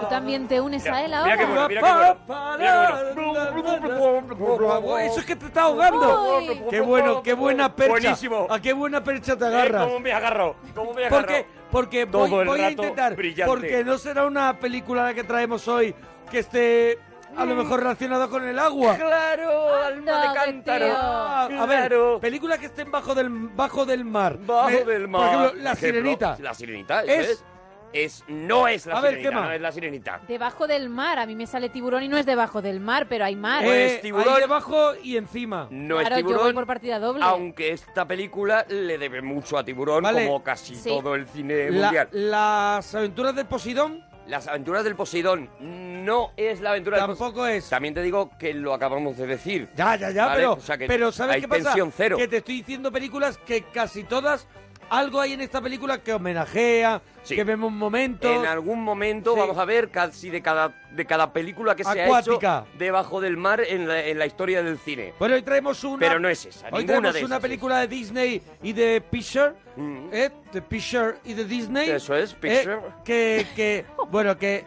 [0.00, 1.36] ¿Tú también te unes a él Mira ahora?
[1.36, 2.16] qué bueno, mira qué bueno.
[2.58, 4.98] Mira qué bueno.
[4.98, 6.36] Eso es que te está ahogando.
[6.38, 6.62] Uy.
[6.70, 7.90] Qué bueno, qué buena percha.
[7.90, 8.46] Buenísimo.
[8.50, 9.86] A qué buena percha te Eh, agarras.
[9.86, 10.56] ¿Cómo me agarro?
[10.74, 11.16] ¿Cómo me agarro?
[11.22, 13.14] Porque, porque voy, el voy a intentar.
[13.16, 13.50] brillante.
[13.50, 15.94] Porque no será una película la que traemos hoy
[16.30, 16.98] que esté
[17.36, 18.96] a lo mejor relacionada con el agua.
[18.96, 20.86] Claro, alma de cántaro.
[20.96, 22.18] Ah, a ver, Claro.
[22.20, 24.38] películas que estén bajo del bajo del mar.
[24.44, 25.20] Bajo Me- del mar.
[25.20, 26.36] Por ejemplo, La ejemplo, Sirenita.
[26.40, 27.44] La sirenita, Es- es, es,
[27.92, 29.44] es- no es la A ver, sirenita, ¿qué más?
[29.46, 30.20] no es la sirenita.
[30.26, 31.18] Debajo del mar.
[31.18, 33.62] A mí me sale tiburón y no es debajo del mar, pero hay mar.
[33.64, 35.68] Pues Eh, tiburón- ahí debajo y encima.
[35.70, 37.24] No claro, es yo voy tiburón, por partida doble.
[37.24, 40.26] aunque esta película le debe mucho a tiburón, Vale.
[40.26, 40.88] como casi Sí.
[40.88, 42.08] todo el cine La- mundial.
[42.12, 47.28] las aventuras del Poseidón Las aventuras del Poseidón no es la aventura del Poseidón.
[47.34, 47.68] tampoco es.
[47.68, 49.68] También te digo que lo acabamos de decir.
[49.76, 51.62] Ya, ya, ya, Vale, pero, o sea que pero ¿sabes hay qué pasa?
[51.64, 52.16] tensión cero.
[52.16, 54.46] Que te estoy diciendo películas que casi todas,
[54.90, 57.34] algo hay en esta película que homenajea, Sí.
[57.36, 58.30] que vemos momentos.
[58.30, 59.40] En algún momento Sí.
[59.40, 62.58] vamos a ver casi de cada, de cada película que se Acuática.
[62.58, 65.14] ha hecho debajo del mar en la, en la historia del cine.
[65.18, 66.06] Bueno, hoy traemos una.
[66.06, 69.00] Pero no es esa, Hoy ninguna traemos de una esas película de Disney y de
[69.00, 70.08] Pixar, Mm.
[70.12, 70.30] ¿eh?
[70.52, 71.88] De Pixar y de Disney.
[71.90, 72.36] Eso es, ¿eh?
[72.40, 72.80] Pixar.
[73.04, 74.64] que, que, bueno, que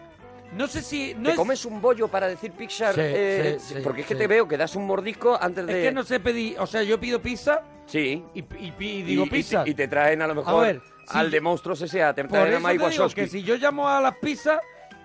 [0.53, 2.95] no sé si no ¿Te es, comes un bollo para decir Pixar?
[2.95, 4.19] Sí, Eh, sí, sí, porque es que sí.
[4.19, 5.81] te veo que das un mordisco antes es de...
[5.83, 8.23] que no sé pedir, o sea, yo pido pizza Sí.
[8.33, 9.63] y, y- y digo y, pizza.
[9.65, 12.13] y te traen a lo mejor ver, si al de Monstruos S.A.
[12.13, 13.21] Te Por traen a eso Mike Wazowski.
[13.21, 14.59] que si yo llamo a las pizzas,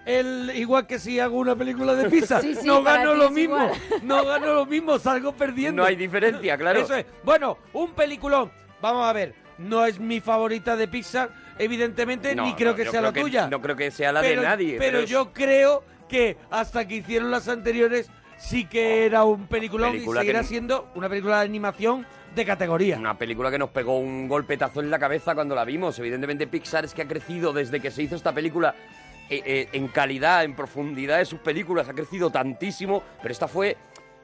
[0.04, 3.30] el, igual que si hago una película de pizza, Sí, sí, no gano lo es
[3.30, 3.72] mismo, igual.
[4.02, 5.82] no gano lo mismo, salgo perdiendo.
[5.82, 6.80] No hay diferencia, claro.
[6.80, 7.06] Eso es.
[7.22, 12.54] Bueno, un peliculón, vamos a ver, no es mi favorita de Pixar, evidentemente, No, ni
[12.54, 13.48] creo no, que sea la que- tuya.
[13.48, 14.76] No creo que sea la pero, de nadie.
[14.78, 20.20] Pero, yo creo que hasta que hicieron las anteriores sí que era un peliculón Película
[20.20, 22.96] y seguirá que- siendo una película de animación de categoría.
[22.98, 25.98] Una película que nos pegó un golpetazo en la cabeza cuando la vimos.
[25.98, 28.74] Evidentemente Pixar es que ha crecido desde que se hizo esta película
[29.30, 31.88] eh, eh, en calidad, en profundidad de sus películas.
[31.88, 33.76] Ha crecido tantísimo, pero esta fue...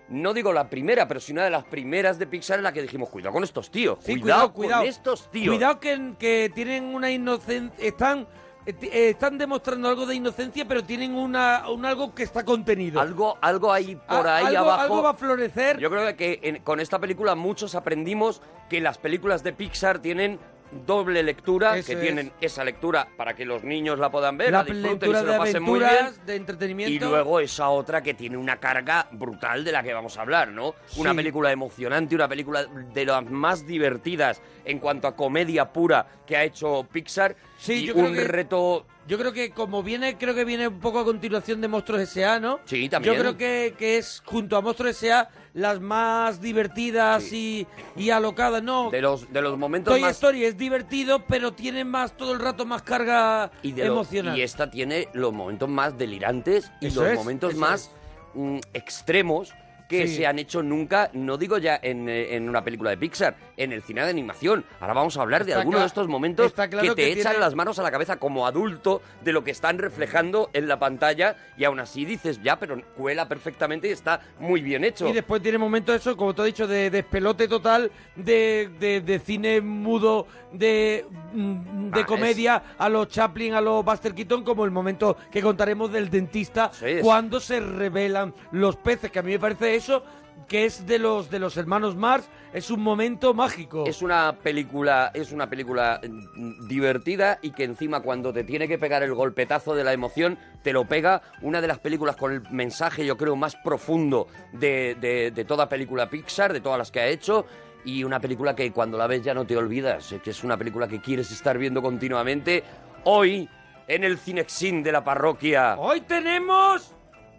[0.09, 2.81] No digo la primera, pero sí una de las primeras de Pixar en la que
[2.83, 5.55] dijimos, cuidado con estos tíos, Sí, cuidado, cuidado, con estos tíos.
[5.55, 8.27] Cuidado que, que tienen una inocencia, están,
[8.65, 13.01] eh, eh, están demostrando algo de inocencia, pero tienen una, un algo que está contenido.
[13.01, 14.83] Algo, algo ahí por A- ahí algo, abajo.
[14.83, 15.79] algo va a florecer.
[15.79, 20.39] Yo creo que en- con esta película muchos aprendimos que las películas de Pixar tienen
[20.71, 22.01] doble lectura, Eso que es.
[22.01, 25.23] tienen esa lectura para que los niños la puedan ver, la la disfruten y se
[25.25, 25.91] lo pasen muy bien.
[25.91, 27.06] aventuras, de entretenimiento.
[27.06, 30.49] Y luego esa otra que tiene una carga brutal de la que vamos a hablar,
[30.49, 30.75] ¿no?
[30.97, 36.37] Una película emocionante, una película de las más divertidas en cuanto a comedia pura que
[36.37, 37.35] ha hecho Pixar.
[37.59, 38.87] Sí, yo creo un que- reto...
[39.09, 42.39] Yo creo que como viene, creo que viene un poco a continuación de Monstruos S.A.,
[42.39, 42.61] ¿no?
[42.67, 43.15] Sí, también.
[43.15, 47.67] Yo creo que, que es, junto a Monstruos S.A., las más divertidas y,
[47.97, 48.91] y alocadas, ¿no?
[48.91, 50.13] De los, de los momentos Toy más...
[50.13, 54.37] Story es divertido, pero tiene más todo el rato más carga y, de lo- emocional.
[54.39, 57.91] y esta tiene los momentos más delirantes y Eso los es, momentos eso más
[58.35, 59.55] mm, extremos
[59.88, 60.16] que Sí.
[60.16, 63.72] se han hecho nunca, no digo ya en, eh, en una película de Pixar, en
[63.72, 64.65] el cine de animación.
[64.81, 67.38] Ahora vamos a hablar de algunos de estos momentos claro que te que echan tiene-
[67.38, 71.37] las manos a la cabeza como adulto de lo que están reflejando en la pantalla
[71.56, 75.09] y aún así dices, ya, pero cuela perfectamente y está muy bien hecho.
[75.09, 79.19] Y después tiene momentos eso, como te he dicho, de despelote total, de, de, de
[79.19, 84.65] cine mudo, de, mm, de Ah, comedia a los Chaplin, a los Buster Keaton, como
[84.66, 89.32] el momento que contaremos del dentista Sí, cuando se revelan los peces, que a mí
[89.32, 90.03] me parece eso,
[90.47, 93.84] que es de los de los hermanos Mars, es un momento mágico.
[93.87, 98.78] Es una película, es una película mm, divertida y que encima cuando te tiene que
[98.78, 102.43] pegar el golpetazo de la emoción, te lo pega una de las películas con el
[102.50, 107.00] mensaje, yo creo, más profundo de, de- de toda película Pixar, de todas las que
[107.00, 107.44] ha hecho.
[107.84, 110.88] Y una película que cuando la ves ya no te olvidas, que es una película
[110.88, 112.62] que quieres estar viendo continuamente.
[113.05, 113.49] Hoy,
[113.87, 116.93] en el Cinexin de la parroquia, Hoy tenemos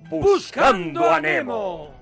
[0.09, 1.98] Buscando a Nemo.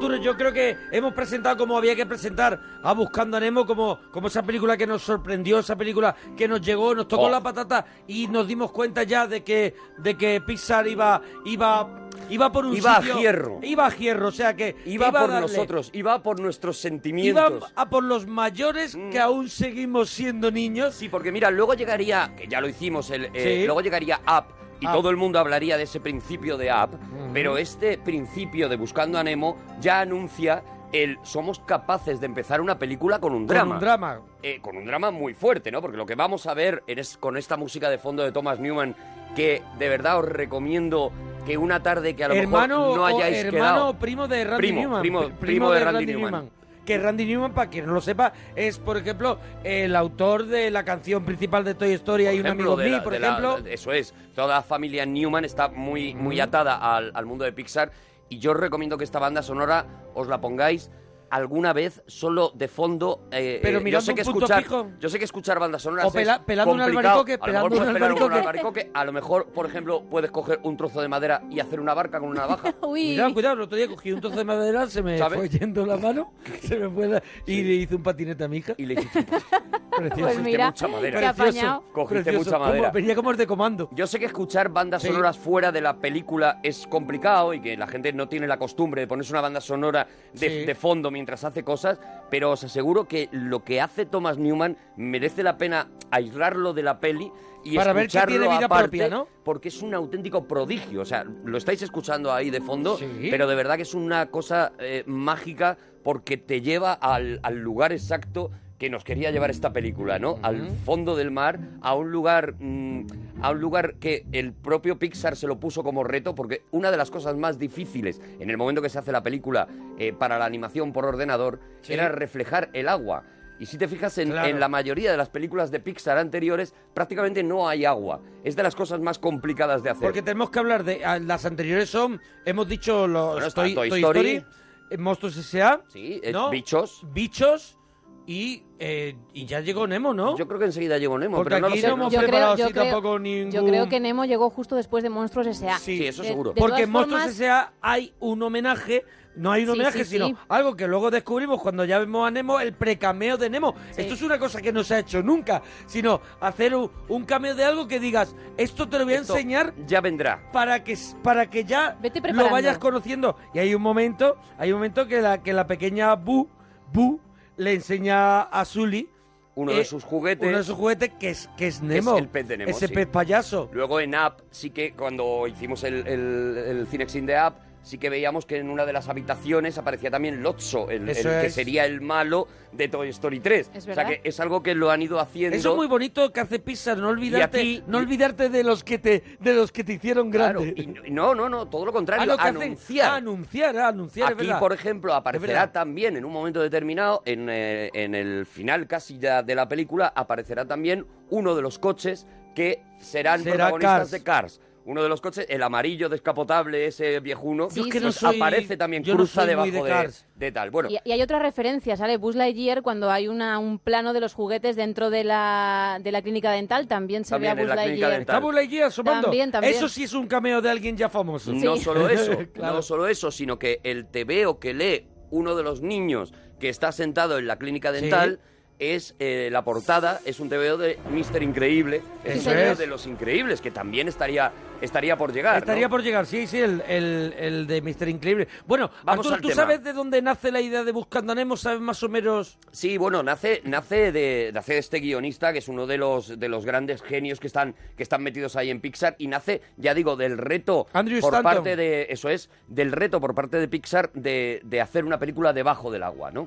[0.00, 3.98] Arturo, yo creo que hemos presentado como había que presentar a Buscando a Nemo, como,
[4.10, 7.28] como esa película que nos sorprendió, esa película que nos llegó, nos tocó Oh.
[7.28, 12.50] la patata y nos dimos cuenta ya de que, de que Pixar iba, iba, iba
[12.50, 13.58] por un Iba a hierro.
[13.62, 17.70] Iba a hierro, o sea que Iba, por nosotros, iba por nuestros Iba sentimientos.
[17.76, 20.94] a por los mayores que aún seguimos siendo niños.
[20.94, 23.66] Sí, porque mira, luego llegaría, que ya lo hicimos, el, eh, Sí.
[23.66, 24.92] luego llegaría Up y Up.
[24.92, 26.90] todo el mundo hablaría de ese principio de Up,
[27.32, 30.62] pero este principio de Buscando a Nemo ya anuncia
[30.92, 33.74] el somos capaces de empezar una película con un Con drama.
[33.74, 34.20] un drama.
[34.42, 35.80] Eh, con un drama muy fuerte, ¿no?
[35.80, 38.96] Porque lo que vamos a ver es, con esta música de fondo de Thomas Newman,
[39.36, 41.12] que de verdad os recomiendo
[41.46, 43.94] que una tarde que a lo hermano mejor no o hayáis hermano quedado...
[43.94, 45.00] primo de Randy Primo, Newman.
[45.02, 46.50] primo, Pri- primo de Randy Newman.
[46.90, 50.84] Que Randy Newman, para quien no lo sepa, es, por ejemplo, el autor de la
[50.84, 52.26] canción principal de Toy Story.
[52.26, 53.58] Hay un amigo de la- por de la- ejemplo.
[53.64, 54.12] eso es.
[54.34, 57.92] Toda la familia Newman está muy, muy atada al, al mundo de Pixar.
[58.28, 60.90] Y yo os recomiendo que esta banda sonora os la pongáis
[61.30, 63.26] alguna vez solo de fondo.
[63.30, 64.90] eh, Pero eh, yo mirando sé que un punto escuchar, fijo.
[65.00, 67.20] Yo sé que escuchar bandas sonoras O pela- es pelando un complicado.
[67.20, 68.38] albaricoque, a lo pelando mejor un puedes pelar un albaricoque.
[68.80, 68.90] albaricoque.
[68.94, 72.18] A lo mejor, por ejemplo, puedes coger un trozo de madera y hacer una barca
[72.20, 72.74] con una navaja.
[72.82, 73.00] Uy.
[73.14, 75.36] Cuidado, cuidado, el otro día cogí un trozo de madera, se me ¿Sabe?
[75.36, 76.32] fue yendo la mano,
[76.62, 78.74] se me fue la- y le hice un patinete a mi hija.
[78.76, 79.24] Y le hiciste,
[79.96, 80.22] Precioso.
[80.34, 81.28] Pues mira, mucha madera.
[81.30, 81.84] apañado.
[81.92, 82.50] Cogiste precioso.
[82.50, 82.80] mucha madera.
[82.88, 83.88] Como- venía como el de comando.
[83.92, 85.08] Yo sé que escuchar bandas Sí.
[85.08, 89.00] sonoras fuera de la película es complicado y que la gente no tiene la costumbre
[89.02, 90.64] de ponerse una banda sonora de, Sí.
[90.64, 92.00] de fondo mientras hace cosas,
[92.30, 96.98] pero os aseguro que lo que hace Thomas Newman merece la pena aislarlo de la
[96.98, 97.30] peli
[97.62, 99.28] y Para ver que tiene vida aparte, propia, ¿no?
[99.44, 101.02] porque es un auténtico prodigio.
[101.02, 103.28] O sea, lo estáis escuchando ahí de fondo, Sí.
[103.30, 107.92] pero de verdad que es una cosa eh, mágica porque te lleva al, al lugar
[107.92, 108.50] exacto
[108.80, 110.38] que nos quería llevar esta película, ¿no?
[110.42, 113.06] Al fondo del mar, a un lugar mm,
[113.42, 116.96] a un lugar que el propio Pixar se lo puso como reto, porque una de
[116.96, 119.68] las cosas más difíciles en el momento que se hace la película
[119.98, 121.92] eh, para la animación por ordenador Sí.
[121.92, 123.22] era reflejar el agua.
[123.58, 124.48] Y si te fijas en, Claro.
[124.48, 128.20] en la mayoría de las películas de Pixar anteriores, prácticamente no hay agua.
[128.44, 130.02] Es de las cosas más complicadas de hacer.
[130.04, 131.04] Porque tenemos que hablar de.
[131.04, 132.18] ah, Las anteriores son.
[132.46, 134.00] Hemos dicho los Bueno, Toy, Story.
[134.00, 134.44] Story,
[134.90, 135.82] eh, Monstruos S.A.
[135.88, 137.02] Sí, bichos.
[137.12, 137.76] Bichos.
[138.26, 140.36] Y, eh, y ya llegó Nemo, ¿no?
[140.36, 141.88] Yo creo que enseguida llegó Nemo, Porque pero no lo aquí sé.
[141.88, 143.50] no hemos Yo preparado creo, yo, así creo, tampoco ningún...
[143.50, 145.78] yo creo que Nemo llegó justo después de Monstruos S.A.
[145.78, 146.50] Sí, Sí, eso De- seguro.
[146.52, 147.72] de Porque todas en Monstruos formas- S.A.
[147.80, 150.36] hay un homenaje, no hay un Sí, homenaje, sí, sino sí.
[150.48, 153.74] algo que luego descubrimos cuando ya vemos a Nemo, el precameo de Nemo.
[153.90, 154.02] Sí.
[154.02, 157.56] Esto es una cosa que no se ha hecho nunca, sino hacer un, un cameo
[157.56, 160.48] de algo que digas, esto te lo voy a Esto enseñar Ya vendrá.
[160.52, 162.52] para que para que ya Vete lo preparando.
[162.52, 163.36] vayas conociendo.
[163.54, 166.48] Y hay un momento, hay un momento que la que la pequeña Bu,
[166.92, 167.18] Bu
[167.60, 169.08] le enseña a Sully
[169.54, 170.48] Uno eh, de sus juguetes.
[170.48, 172.94] uno de sus juguetes que es que es Nemo, el pez de Nemo, ese sí.
[172.94, 173.68] pez payaso.
[173.72, 178.10] Luego en App sí que cuando hicimos el, el, el Cinexin de App sí que
[178.10, 181.54] veíamos que en una de las habitaciones aparecía también Lotso, el, Eso que es.
[181.54, 183.70] sería el malo de Toy Story 3.
[183.74, 184.10] Es o sea verdad.
[184.10, 185.56] que es algo que lo han ido haciendo.
[185.56, 188.98] Eso es muy bonito que hace Pixar, no olvidarte, aquí- no olvidarte de los que
[188.98, 190.82] te de los que te hicieron Claro, grande.
[191.06, 193.10] y no, no, no, todo lo Ah, contrario, lo que hacen- anunciar.
[193.10, 194.60] ah, anunciar, ah, anunciar, es Aquí, verdad.
[194.60, 195.72] por ejemplo, aparecerá verdad.
[195.72, 200.12] también en un momento determinado, en, eh, en el final casi ya de la película,
[200.14, 204.10] aparecerá también uno de los coches que serán Será protagonistas Cars.
[204.10, 204.60] de Cars.
[204.86, 208.36] Uno de los coches, el amarillo descapotable, ese viejuno, Yo es que pues no soy-
[208.36, 210.26] aparece también, yo no cruza soy muy debajo de de, Cars.
[210.36, 210.70] de tal.
[210.70, 212.16] Bueno, Y, y hay otra referencia, ¿sale?
[212.16, 216.22] Buzz Lightyear, cuando hay una, un plano de los juguetes dentro de la, de la
[216.22, 218.10] clínica dental, también se También ve a en Buzz la clínica Lightyear.
[218.20, 218.36] dental.
[218.36, 219.22] ¿Está Buzz Lightyear asomando?
[219.22, 219.74] También, también.
[219.74, 221.52] Eso sí es un cameo de alguien ya famoso.
[221.52, 222.74] No solo eso, Claro.
[222.76, 226.90] no solo eso, sino que el tebeo que lee uno de los niños que está
[226.90, 228.40] sentado en la clínica dental
[228.78, 232.78] es eh, la portada, es un tebeo de Mister Increíble, es Eso un tebeo es.
[232.78, 235.58] de los increíbles, que también estaría, estaría por llegar.
[235.58, 235.90] Estaría ¿no?
[235.90, 238.08] por llegar, sí, sí, el, el, el de Mr.
[238.08, 238.48] Increíble.
[238.66, 239.62] Bueno, Vamos Arturo, ¿tú tema.
[239.62, 241.56] sabes de dónde nace la idea de Buscando a Nemo?
[241.56, 242.58] ¿Sabes más o menos?
[242.72, 246.48] Sí, bueno, nace, nace de, nace de este guionista, que es uno de los, de
[246.48, 250.16] los grandes genios que están, que están metidos ahí en Pixar, y nace, ya digo,
[250.16, 251.54] del reto Andrew por Stanton.
[251.54, 255.52] parte de, eso es, del reto por parte de Pixar de, de hacer una película
[255.52, 256.46] debajo del agua, ¿no?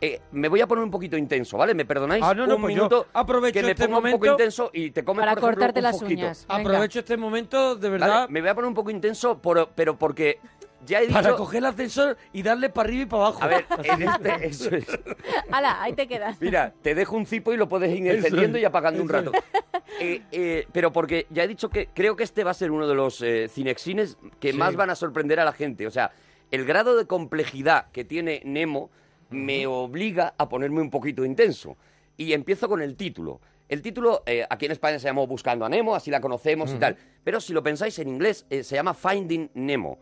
[0.00, 1.74] Eh, me voy a poner un poquito intenso, ¿vale?
[1.74, 2.22] ¿Me perdonáis?
[2.24, 4.32] Ah, no, no, un pues yo minuto aprovecho que me este ponga un poco momento
[4.32, 6.46] intenso y te comes, Para por ejemplo, cortarte un las uñas.
[6.48, 6.60] Venga.
[6.60, 8.00] Aprovecho este momento, de ¿Vale?
[8.00, 10.38] verdad, Me voy a poner un poco intenso, por- pero porque
[10.86, 11.12] ya he dicho...
[11.14, 13.42] para coger el ascensor y darle para arriba y para abajo.
[13.42, 14.46] A ver, en este...
[14.46, 14.86] Eso es.
[15.50, 15.82] ¡Hala!
[15.82, 16.40] Ahí te quedas.
[16.40, 19.32] Mira, te dejo un cipo y lo puedes ir encendiendo es, y apagando un rato.
[20.00, 22.86] Eh, eh, pero porque ya he dicho que creo que este va a ser uno
[22.88, 24.58] de los eh, cinexines que Sí.
[24.58, 25.86] más van a sorprender a la gente.
[25.86, 26.12] O sea,
[26.50, 28.90] el grado de complejidad que tiene Nemo
[29.28, 31.76] me obliga a ponerme un poquito intenso.
[32.16, 33.40] Y empiezo con el título.
[33.70, 36.78] El título eh, aquí en España se llamó Buscando a Nemo, así la conocemos y
[36.78, 36.96] tal.
[37.24, 39.98] Pero si lo pensáis en inglés, eh, se llama Finding Nemo.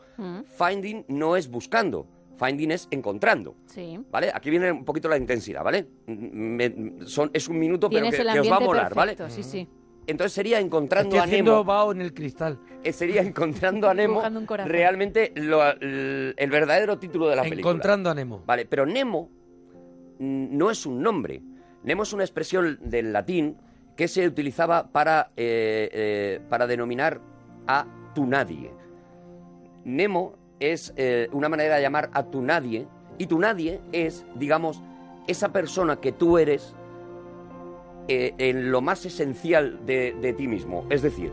[0.57, 2.07] Finding no es buscando.
[2.39, 3.57] Finding es encontrando.
[3.67, 3.99] Sí.
[4.11, 4.31] ¿Vale?
[4.33, 5.87] Aquí viene un poquito la intensidad, ¿vale?
[6.07, 9.15] Me- son, es un minuto, pero que, os va a molar, ¿vale?
[9.17, 9.69] perfecto, sí, sí.
[10.07, 11.65] Entonces sería encontrando Estoy a haciendo Nemo.
[11.65, 12.59] vaho en el cristal.
[12.83, 14.15] eh, Sería encontrando a Nemo.
[14.15, 14.73] Dibujando un corazón.
[14.73, 17.61] Realmente lo- el, el verdadero título de la película.
[17.61, 18.43] Encontrando a Nemo.
[18.47, 19.29] Vale, pero Nemo
[20.19, 21.43] mm, no es un nombre.
[21.83, 23.57] Nemo es una expresión del latín
[23.97, 27.21] que se utilizaba para, eh, eh, para denominar
[27.67, 28.71] a tu nadie.
[29.85, 32.87] Nemo es eh, una manera de llamar a tu nadie,
[33.19, 34.83] y tu nadie es, digamos,
[35.27, 36.75] esa persona que tú eres
[38.11, 40.87] en lo más esencial de, de ti mismo.
[40.89, 41.31] Es decir,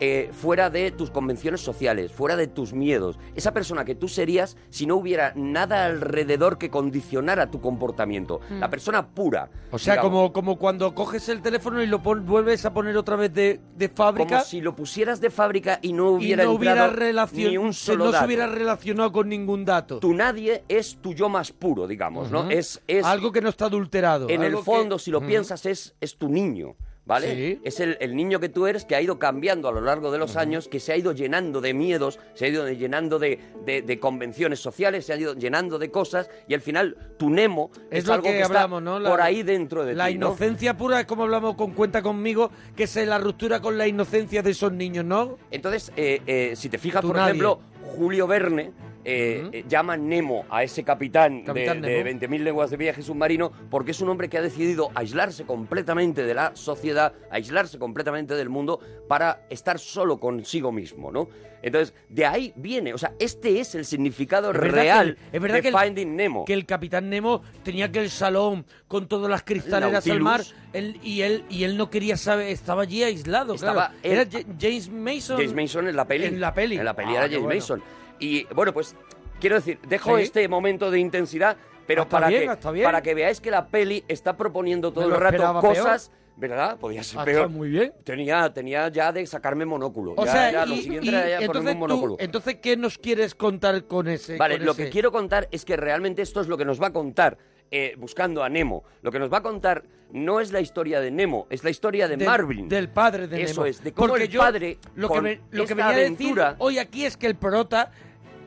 [0.00, 3.18] eh, fuera de tus convenciones sociales, fuera de tus miedos.
[3.34, 8.40] Esa persona que tú serías si no hubiera nada alrededor que condicionara tu comportamiento.
[8.50, 8.58] Mm.
[8.60, 9.50] La persona pura.
[9.70, 10.10] O sea, digamos.
[10.10, 13.60] como, como cuando coges el teléfono y lo pon- vuelves a poner otra vez de,
[13.76, 17.50] de fábrica Como si lo pusieras de fábrica y no y hubiera no hubiera relación,
[17.50, 19.98] ni un se- solo no se hubiera relacionado con ningún dato.
[19.98, 22.50] Tu nadie es tu yo más puro, digamos, ¿no?
[22.50, 24.28] Es, es algo que no está adulterado.
[24.28, 26.76] en el que- fondo, si lo piensas, es, es tu niño,
[27.08, 27.34] ¿vale?
[27.34, 27.60] Sí.
[27.64, 30.18] Es el, el niño que tú eres que ha ido cambiando a lo largo de
[30.18, 33.82] los años, que se ha ido llenando de miedos, se ha ido llenando de, de-
[33.82, 38.00] de convenciones sociales, se ha ido llenando de cosas y al final tu Nemo Es
[38.00, 39.00] es, lo algo que que, hablamos, está ¿no?
[39.00, 40.26] La- por ahí dentro de La ti, ¿no?
[40.28, 44.42] inocencia pura es como hablamos con Cuenta conmigo, que es la ruptura con la inocencia
[44.42, 45.38] de esos niños, ¿no?
[45.50, 47.30] Entonces, eh, eh, si te fijas, por nadie.
[47.30, 47.60] ejemplo,
[47.96, 48.70] Julio Verne
[49.10, 49.50] eh, Ujú.
[49.54, 52.26] eh, llama Nemo a ese capitán, Capitán de, de Nemo.
[52.26, 56.34] 20.000 lenguas de viaje submarino porque es un hombre que ha decidido aislarse completamente de
[56.34, 61.28] la sociedad, aislarse completamente del mundo para estar solo consigo mismo, ¿no?
[61.60, 65.42] Entonces, de ahí viene, o sea, este es el significado Es real que el- es
[65.42, 66.44] verdad de que el- Finding Nemo.
[66.44, 70.22] Que el capitán Nemo tenía aquel salón con todas las cristaleras al Nautilus.
[70.22, 70.40] mar
[70.72, 73.94] él- y, él, y él no quería saber, estaba allí aislado, Estaba claro.
[74.04, 75.36] él- Era Ja- James Mason.
[75.38, 76.26] James Mason en la peli.
[76.26, 76.76] En la peli.
[76.78, 77.54] En la peli Ah, era James bueno.
[77.60, 77.82] Mason.
[78.18, 78.94] Y bueno, pues
[79.40, 80.24] quiero decir, dejo Sí.
[80.24, 81.56] este momento de intensidad,
[81.86, 82.84] pero Ah, está para, bien, que, está bien.
[82.84, 86.10] para que veáis que la peli está proponiendo todo Me lo el rato esperaba cosas,
[86.36, 86.76] ¿verdad?
[86.78, 87.48] Podía ser Ah, peor.
[87.48, 87.92] muy bien.
[88.04, 90.14] Tenía, tenía ya de sacarme monóculo.
[90.16, 92.16] O Ya sea, era- lo y- siguiente y era ya ponerme entonces, un tú- monóculo.
[92.18, 94.36] entonces, ¿qué nos quieres contar con ese?
[94.36, 94.84] Vale, con lo ese?
[94.84, 97.38] que quiero contar es que realmente esto es lo que nos va a contar
[97.70, 98.82] eh, buscando a Nemo.
[99.02, 102.08] Lo que nos va a contar no es la historia de Nemo, es la historia
[102.08, 102.66] de Del- Marvin.
[102.66, 103.66] Del padre de Eso Nemo.
[103.66, 105.84] es, de cómo Porque el yo, padre, Lo que, con me- lo que esta venía
[105.86, 107.90] a aventura- decir hoy aquí es que el prota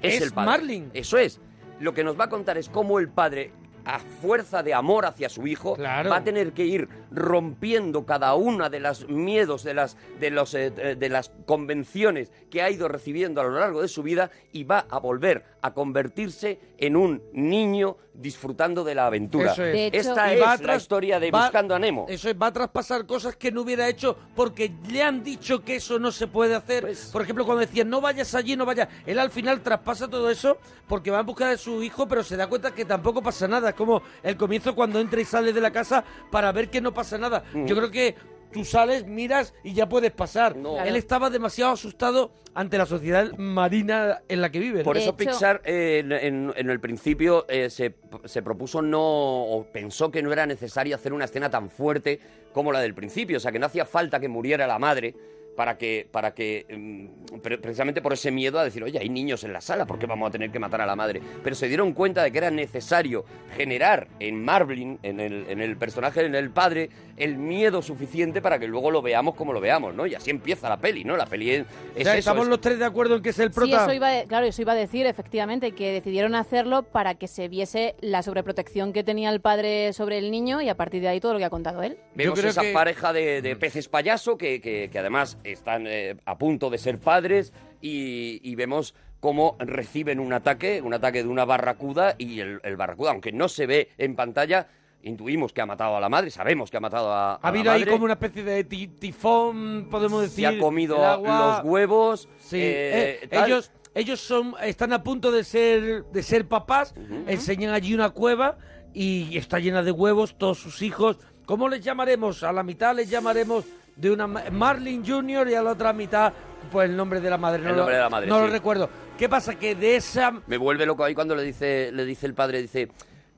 [0.02, 0.46] es, el padre.
[0.52, 0.92] Marlin.
[0.94, 1.40] Eso es.
[1.80, 3.52] Lo que nos va a contar es cómo el padre,
[3.86, 6.12] a fuerza de amor hacia su hijo, Claro.
[6.12, 10.54] va a tener que ir rompiendo cada una de los miedos, de las, de, los,
[10.54, 14.64] eh, de las convenciones que ha ido recibiendo a lo largo de su vida y
[14.66, 19.52] va a volver a convertirse en un niño disfrutando de la aventura.
[19.54, 19.74] Eso es.
[19.74, 22.06] De hecho- Esta Y es va a la tras- historia de va- Buscando a Nemo.
[22.10, 25.76] Eso es, va a traspasar cosas que no hubiera hecho porque le han dicho que
[25.76, 26.82] eso no se puede hacer.
[26.84, 28.88] Pues- Por ejemplo, cuando decían no vayas allí, no vayas.
[29.06, 32.36] Él al final traspasa todo eso porque va en busca de su hijo, pero se
[32.38, 33.70] da cuenta que tampoco pasa nada.
[33.70, 36.94] Es como el comienzo cuando entra y sale de la casa para ver que no
[36.94, 37.44] pasa nada.
[37.54, 37.66] Mm.
[37.66, 38.16] Yo creo que
[38.52, 40.56] tú sales, miras y ya puedes pasar.
[40.56, 40.74] No.
[40.74, 40.90] Claro.
[40.90, 44.84] Él estaba demasiado asustado ante la sociedad marina en la que vive.
[44.84, 48.82] Por De eso hecho- Pixar eh, en, en- en el principio eh, se, se propuso
[48.82, 52.20] no, o pensó que no era necesario hacer una escena tan fuerte
[52.54, 55.16] como la del principio, o sea que no hacía falta que muriera la madre
[55.56, 59.44] para que, para que mm, pre- precisamente por ese miedo a decir, oye, hay niños
[59.44, 61.22] en la sala, ¿por qué vamos a tener que matar a la madre?
[61.44, 65.76] Pero se dieron cuenta de que era necesario generar en Marvin, en el, en el
[65.78, 66.90] personaje, en el padre,
[67.24, 70.06] el miedo suficiente para que luego lo veamos como lo veamos, ¿no?
[70.08, 71.16] Y así empieza la peli, ¿no?
[71.16, 73.40] La peli es, O sea, eso, estamos es- los tres de acuerdo en que es
[73.40, 73.84] el Sí, prota.
[73.84, 77.96] eso iba, claro, eso iba a decir, efectivamente, que decidieron hacerlo para que se viese
[78.02, 81.34] la sobreprotección que tenía el padre sobre el niño y a partir de ahí todo
[81.34, 81.98] lo que ha contado él.
[82.16, 86.16] Vemos creo esa que- pareja de, de peces payaso que, que- que además están eh,
[86.26, 91.30] a punto de ser padres y, y vemos cómo reciben un ataque, un ataque de
[91.30, 94.68] una barracuda y el, el barracuda, aunque no se ve en pantalla,
[95.04, 97.48] intuimos que ha matado a la madre, sabemos que ha matado a, a Ha la
[97.50, 100.48] habido ahí como una especie de ti- tifón, podemos decir.
[100.48, 101.62] se ha comido agua.
[101.64, 106.48] los huevos, Sí, eh, eh, ellos ellos son están a punto de ser de ser
[106.48, 106.94] papás,
[107.28, 108.58] enseñan allí una cueva
[108.94, 111.18] y está llena de huevos, todos sus hijos.
[111.46, 112.44] ¿Cómo les llamaremos?
[112.44, 113.66] A la mitad les llamaremos
[113.96, 115.50] de una ma- Marlin Jr.
[115.50, 116.32] y a la otra mitad
[116.72, 117.62] pues el nombre de la madre.
[117.64, 118.90] No, El lo- nombre de la madre, no lo recuerdo.
[119.18, 119.56] ¿Qué pasa?
[119.56, 122.90] Que de esa Me vuelve loco ahí cuando le dice, le dice el padre, dice,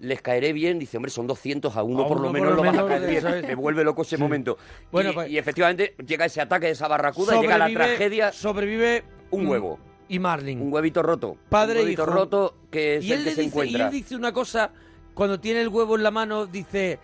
[0.03, 2.55] les caeré bien, dice, hombre, son 200 a uno, A por uno lo por menos
[2.55, 3.47] lo vas a caer.
[3.47, 4.57] Me vuelve loco ese momento.
[4.91, 9.03] Bueno, y, pues- y efectivamente llega ese ataque de esa barracuda, llega la tragedia, sobrevive
[9.31, 9.79] un huevo.
[10.09, 10.61] y Marlin.
[10.61, 11.37] un huevito roto.
[11.49, 12.11] Padre un e huevito hijo.
[12.11, 13.85] roto que es y el él que le se dice, y encuentra.
[13.85, 14.71] él dice una cosa,
[15.13, 16.99] cuando tiene el huevo en la mano, dice,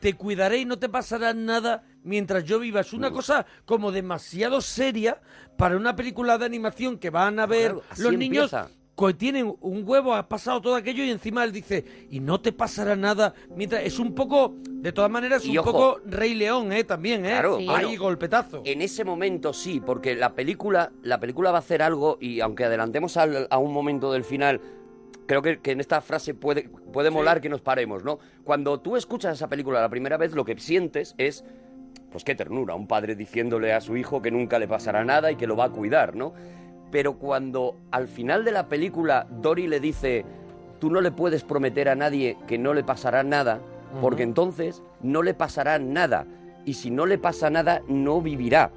[0.00, 2.80] te cuidaré y no te pasará nada mientras yo viva.
[2.80, 5.20] Es una cosa como demasiado seria
[5.56, 8.79] para una película de animación que van a ver claro, los niños empieza.
[9.16, 12.94] Tienen un huevo, ha pasado todo aquello y encima él dice, y no te pasará
[12.96, 13.34] nada.
[13.56, 15.72] Mientras es un poco, de todas maneras, un ojo.
[15.72, 16.84] poco Rey León, ¿eh?
[16.84, 17.30] También, ¿eh?
[17.30, 17.66] Claro, Sí.
[17.68, 18.62] Ahí bueno, golpetazo.
[18.64, 22.64] En ese momento sí, porque la película, la película va a hacer algo y aunque
[22.64, 24.60] adelantemos al- a un momento del final,
[25.26, 28.18] creo que, que en esta frase puede, puede molar que nos paremos, ¿no?
[28.44, 31.44] Cuando tú escuchas esa película la primera vez, lo que sientes es,
[32.10, 35.36] pues qué ternura, un padre diciéndole a su hijo que nunca le pasará nada y
[35.36, 36.34] que lo va a cuidar, ¿no?
[36.90, 40.24] Pero cuando al final de la película Dory le dice,
[40.78, 43.60] tú no le puedes prometer a nadie que no le pasará nada,
[44.00, 46.26] porque entonces no le pasará nada.
[46.64, 48.70] Y si no le pasa nada, no vivirá.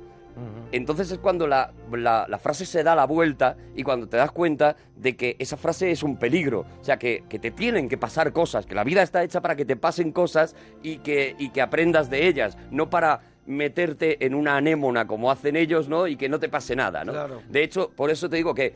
[0.71, 4.31] Entonces es cuando la, la- la frase se da la vuelta y cuando te das
[4.31, 6.65] cuenta de que esa frase es un peligro.
[6.81, 9.55] O sea, que, que te tienen que pasar cosas, que la vida está hecha para
[9.55, 14.35] que te pasen cosas y que, y que aprendas de ellas, no para meterte en
[14.35, 16.07] una anémona como hacen ellos, ¿no?
[16.07, 17.11] Y que no te pase nada, ¿no?
[17.11, 17.41] Claro.
[17.49, 18.73] De hecho, por eso te digo que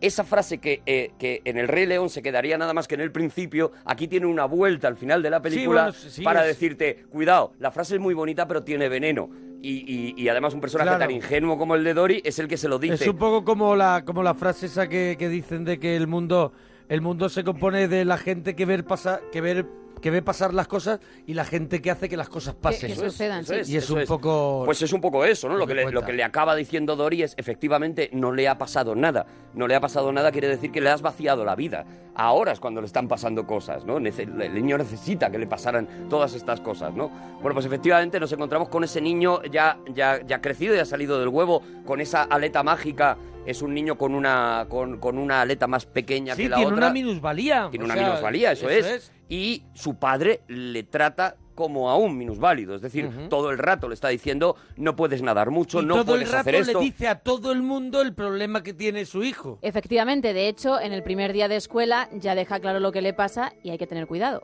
[0.00, 3.00] esa frase que, eh, que en el Rey León se quedaría nada más que en
[3.00, 6.48] el principio, aquí tiene una vuelta al final de la película bueno, sí, para es-
[6.48, 9.30] decirte, cuidado, la frase es muy bonita pero tiene veneno.
[9.62, 11.00] Y, y- y además un personaje Claro.
[11.00, 12.94] tan ingenuo como el de Dory es el que se lo dice.
[13.04, 16.06] Es un poco como la, como la frase esa que, que dicen de que el
[16.06, 16.52] mundo,
[16.90, 19.66] el mundo se compone de la gente que ver pasar, que ver,
[20.00, 22.88] que ve pasar las cosas y la gente que hace que las cosas pasen.
[22.88, 23.60] que Eso es, sucedan, eso sí.
[23.60, 25.56] es, Y es eso un poco- Pues es un poco eso, ¿no?
[25.56, 28.94] Lo que, le, lo que le acaba diciendo Dory es, efectivamente, no le ha pasado
[28.94, 29.26] nada.
[29.54, 31.84] No le ha pasado nada quiere decir que le has vaciado la vida.
[32.14, 33.98] Ahora es cuando le están pasando cosas, ¿no?
[33.98, 37.08] Nece- el niño necesita que le pasaran todas estas cosas, ¿no?
[37.40, 41.28] Bueno, pues efectivamente nos encontramos con ese niño ya, ya, ya crecido, ya salido del
[41.28, 43.16] huevo, con esa aleta mágica.
[43.46, 46.72] Es un niño con una, con, con una aleta más pequeña Sí, que la tiene
[46.72, 46.86] otra.
[46.86, 47.68] una minusvalía.
[47.70, 49.12] Tiene o una sea, minusvalía, eso, es.
[49.28, 52.74] Y su padre le trata como a un minusválido.
[52.74, 56.04] Es decir, todo el rato le está diciendo, no puedes nadar mucho, Y no todo
[56.12, 56.78] puedes el rato hacer esto.
[56.80, 59.58] le dice a todo el mundo el problema que tiene su hijo.
[59.62, 63.14] Efectivamente, de hecho, en el primer día de escuela ya deja claro lo que le
[63.14, 64.42] pasa y hay que tener cuidado.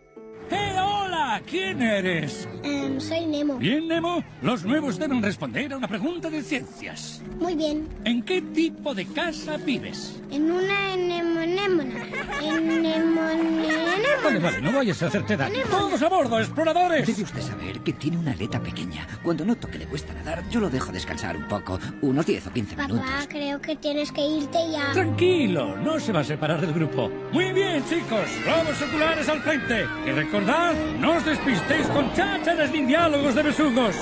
[1.32, 1.42] ¡Eh, hola!
[1.48, 2.48] ¿Quién eres?
[2.62, 3.56] Em, soy Nemo.
[3.56, 4.22] Bien, Nemo.
[4.42, 7.22] Los nuevos deben responder a una pregunta de ciencias.
[7.38, 7.88] Muy bien.
[8.04, 10.20] ¿En qué tipo de casa vives?
[10.30, 12.02] En una anémona.
[12.38, 13.92] Anémona.
[14.22, 15.64] Vale, vale, no vayas a hacerte daño.
[15.68, 17.06] ¡Todos a bordo, exploradores!
[17.06, 19.06] Debe usted saber que tiene una aleta pequeña.
[19.22, 22.52] Cuando noto que le cuesta nadar, yo lo dejo descansar un poco, unos 10 o
[22.52, 23.10] 15 Papá, minutos.
[23.28, 24.92] creo que tienes que irte ya.
[24.92, 27.10] Tranquilo, no se va a separar del grupo.
[27.32, 29.86] Muy bien, chicos, globos oculares al frente.
[30.06, 33.94] Y recordad, no os despistéis con chácharas ni diálogos de besugos.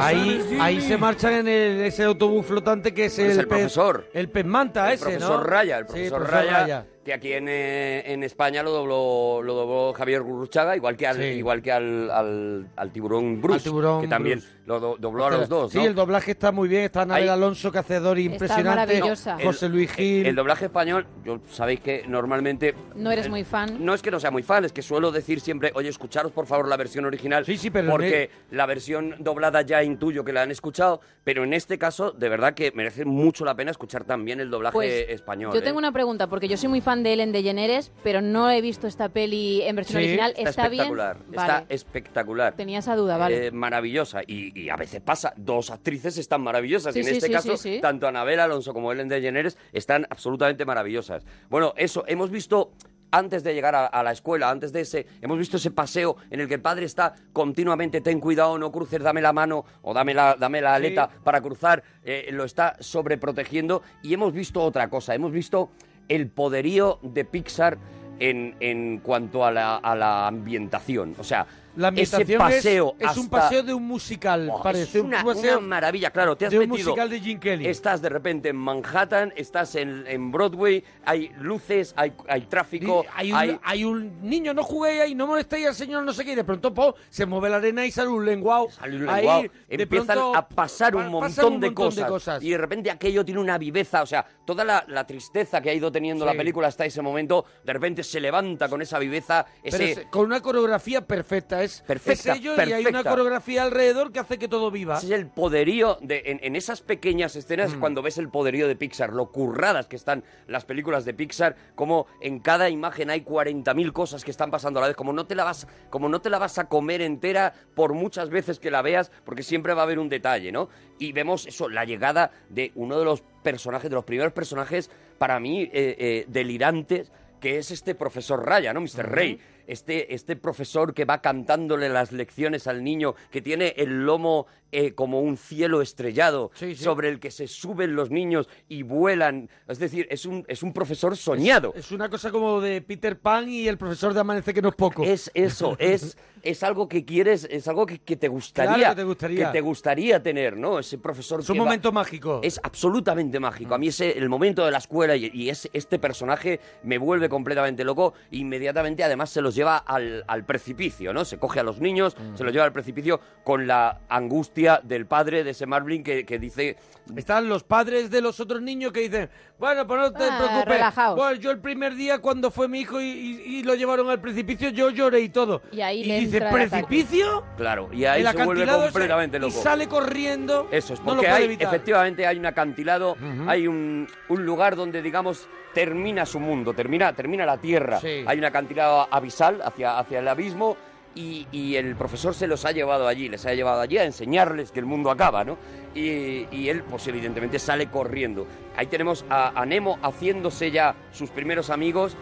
[0.00, 3.48] Ahí, ahí se marchan en el- ese autobús flotante que es el, Es el pez-
[3.48, 4.06] profesor.
[4.12, 5.44] El pez manta el ese, profesor ¿no?
[5.44, 9.54] Raya, el Sí, profesor, profesor Raya, que aquí en, eh, en España lo dobló, lo
[9.54, 11.22] dobló Javier Gurruchaga, igual que al, Sí.
[11.24, 14.56] igual que al, al, al tiburón Bruce, Al tiburón que también Bruce.
[14.66, 15.84] lo do- dobló a los dos, Sí, ¿no?
[15.86, 16.84] el doblaje está muy bien.
[16.84, 18.68] Está Anabel Ahí- Alonso, que hace Dory Está impresionante.
[18.94, 19.36] maravillosa.
[19.38, 20.26] El- José Luis Gil.
[20.26, 23.84] El doblaje español, yo sabéis que normalmente No eres muy fan.
[23.84, 26.46] No es que no sea muy fan, es que suelo decir siempre, oye, escucharos por
[26.46, 27.44] favor la versión original.
[27.44, 31.52] Sí, sí, pero Porque la versión doblada ya intuyo que la han escuchado, pero en
[31.52, 35.52] este caso, de verdad que merece mucho la pena escuchar también el doblaje Pues español.
[35.52, 35.62] yo ¿eh?
[35.62, 38.86] tengo una pregunta, porque yo soy muy fan de Ellen DeGeneres, pero no he visto
[38.86, 40.34] esta peli en versión Sí, original.
[40.36, 40.82] Está, ¿Está, bien?
[40.82, 41.52] espectacular, Vale.
[41.52, 42.52] está espectacular.
[42.54, 43.46] Tenía esa duda, vale.
[43.46, 47.16] Eh, maravillosa y, y a veces pasa, dos actrices están maravillosas Sí, y en sí,
[47.16, 51.24] este caso tanto Anabel Alonso como Ellen DeGeneres están absolutamente maravillosas.
[51.48, 52.72] Bueno, eso, hemos visto
[53.14, 56.40] antes de llegar a, a la escuela, antes de ese, hemos visto ese paseo en
[56.40, 60.14] el que el padre está continuamente, ten cuidado, no cruces, dame la mano o dame
[60.14, 65.14] la, dame la aleta para cruzar, eh, lo está sobreprotegiendo y hemos visto otra cosa,
[65.14, 65.70] hemos visto
[66.08, 67.78] el poderío de Pixar
[68.18, 71.14] en, en cuanto a la, a la ambientación.
[71.18, 74.98] O sea, La ese paseo es, es un paseo de un musical, Oh, parece.
[74.98, 76.36] es una, un paseo una maravilla, claro.
[76.36, 76.90] Te has de un metido.
[76.90, 77.66] musical de Jim Kelly.
[77.66, 83.32] Estás de repente en Manhattan, estás en, en Broadway, hay luces, hay, hay tráfico, hay,
[83.32, 86.32] un, hay- hay un niño, no juguéis ahí, no molestéis al señor, no sé qué.
[86.32, 88.70] Y de pronto po, se mueve la arena y sale un lenguao.
[88.70, 89.42] Sale un Ahí, lenguao.
[89.68, 92.42] Empiezan pronto, a pasar un montón, pasan un de, montón cosas, de cosas.
[92.42, 94.02] Y de repente aquello tiene una viveza.
[94.02, 97.46] O sea, toda la, la tristeza que ha ido teniendo la película hasta ese momento,
[97.64, 99.90] de repente se levanta con esa viveza, Pero ese.
[99.92, 101.61] es- con una coreografía perfecta.
[101.62, 104.98] Es, Perfecta, es ello y hay una coreografía alrededor que hace que todo viva.
[104.98, 107.80] Ese es el poderío de en, en esas pequeñas escenas Mm.
[107.80, 112.06] cuando ves el poderío de Pixar, lo curradas que están las películas de Pixar, como
[112.20, 115.34] en cada imagen hay 40.000 cosas que están pasando a la vez, como no te
[115.34, 118.82] la vas como no te la vas a comer entera por muchas veces que la
[118.82, 120.68] veas, porque siempre va a haber un detalle, ¿no?
[120.98, 125.38] Y vemos eso, la llegada de uno de los personajes, de los primeros personajes para
[125.40, 128.80] mí eh, eh, delirantes que es este profesor Raya, ¿no?
[128.80, 129.10] Mr.
[129.10, 129.40] Rey.
[129.72, 134.94] Este, este profesor que va cantándole las lecciones al niño, que tiene el lomo eh,
[134.94, 136.82] como un cielo estrellado Sí, sí.
[136.84, 139.50] sobre el que se suben los niños y vuelan.
[139.68, 141.72] Es decir, es un, es un profesor soñado.
[141.76, 144.74] Es una cosa como de Peter Pan y el profesor de Amanece que no es
[144.74, 145.04] poco.
[145.04, 149.00] Es eso, es, es algo que quieres, es algo que, que te gustaría, Claro que
[149.02, 149.46] te gustaría.
[149.46, 150.78] que te gustaría tener, ¿no?
[150.78, 152.40] Ese profesor Es un que va- momento mágico.
[152.42, 153.74] Es absolutamente mágico.
[153.74, 157.84] A mí ese, el momento de la escuela y, y este personaje me vuelve completamente
[157.84, 158.14] loco.
[158.30, 161.24] Inmediatamente, además, se los lleva al, al precipicio, ¿no?
[161.24, 162.36] Se coge a los niños, Mm.
[162.36, 166.38] se los lleva al precipicio con la angustia del padre de ese Marvin que, que
[166.38, 166.76] dice...
[167.16, 170.64] Están los padres de los otros niños que dicen, bueno, pues no te Ah, preocupes.
[170.66, 171.16] relajaos.
[171.16, 174.20] Bueno, yo el primer día cuando fue mi hijo y, y- y lo llevaron al
[174.20, 175.62] precipicio, yo lloré y todo.
[175.72, 176.86] Y ahí le dice, entra el ataque.
[176.86, 177.44] ¿precipicio?
[177.56, 179.52] Claro, y ahí el se vuelve completamente y loco.
[179.52, 180.68] sale corriendo.
[180.70, 181.68] Eso es, no lo porque puede hay, evitar.
[181.74, 183.16] efectivamente hay un acantilado,
[183.48, 188.00] hay un, un lugar donde, digamos, termina su mundo, termina, termina la Tierra.
[188.00, 188.24] Sí.
[188.26, 190.76] Hay un acantilado abisal hacia, hacia el abismo
[191.14, 194.72] y, y el profesor se los ha llevado allí, les ha llevado allí a enseñarles
[194.72, 195.58] que el mundo acaba, ¿no?
[195.94, 198.46] Y, y él, pues evidentemente, sale corriendo.
[198.76, 202.16] Ahí tenemos a, a Nemo haciéndose ya sus primeros amigos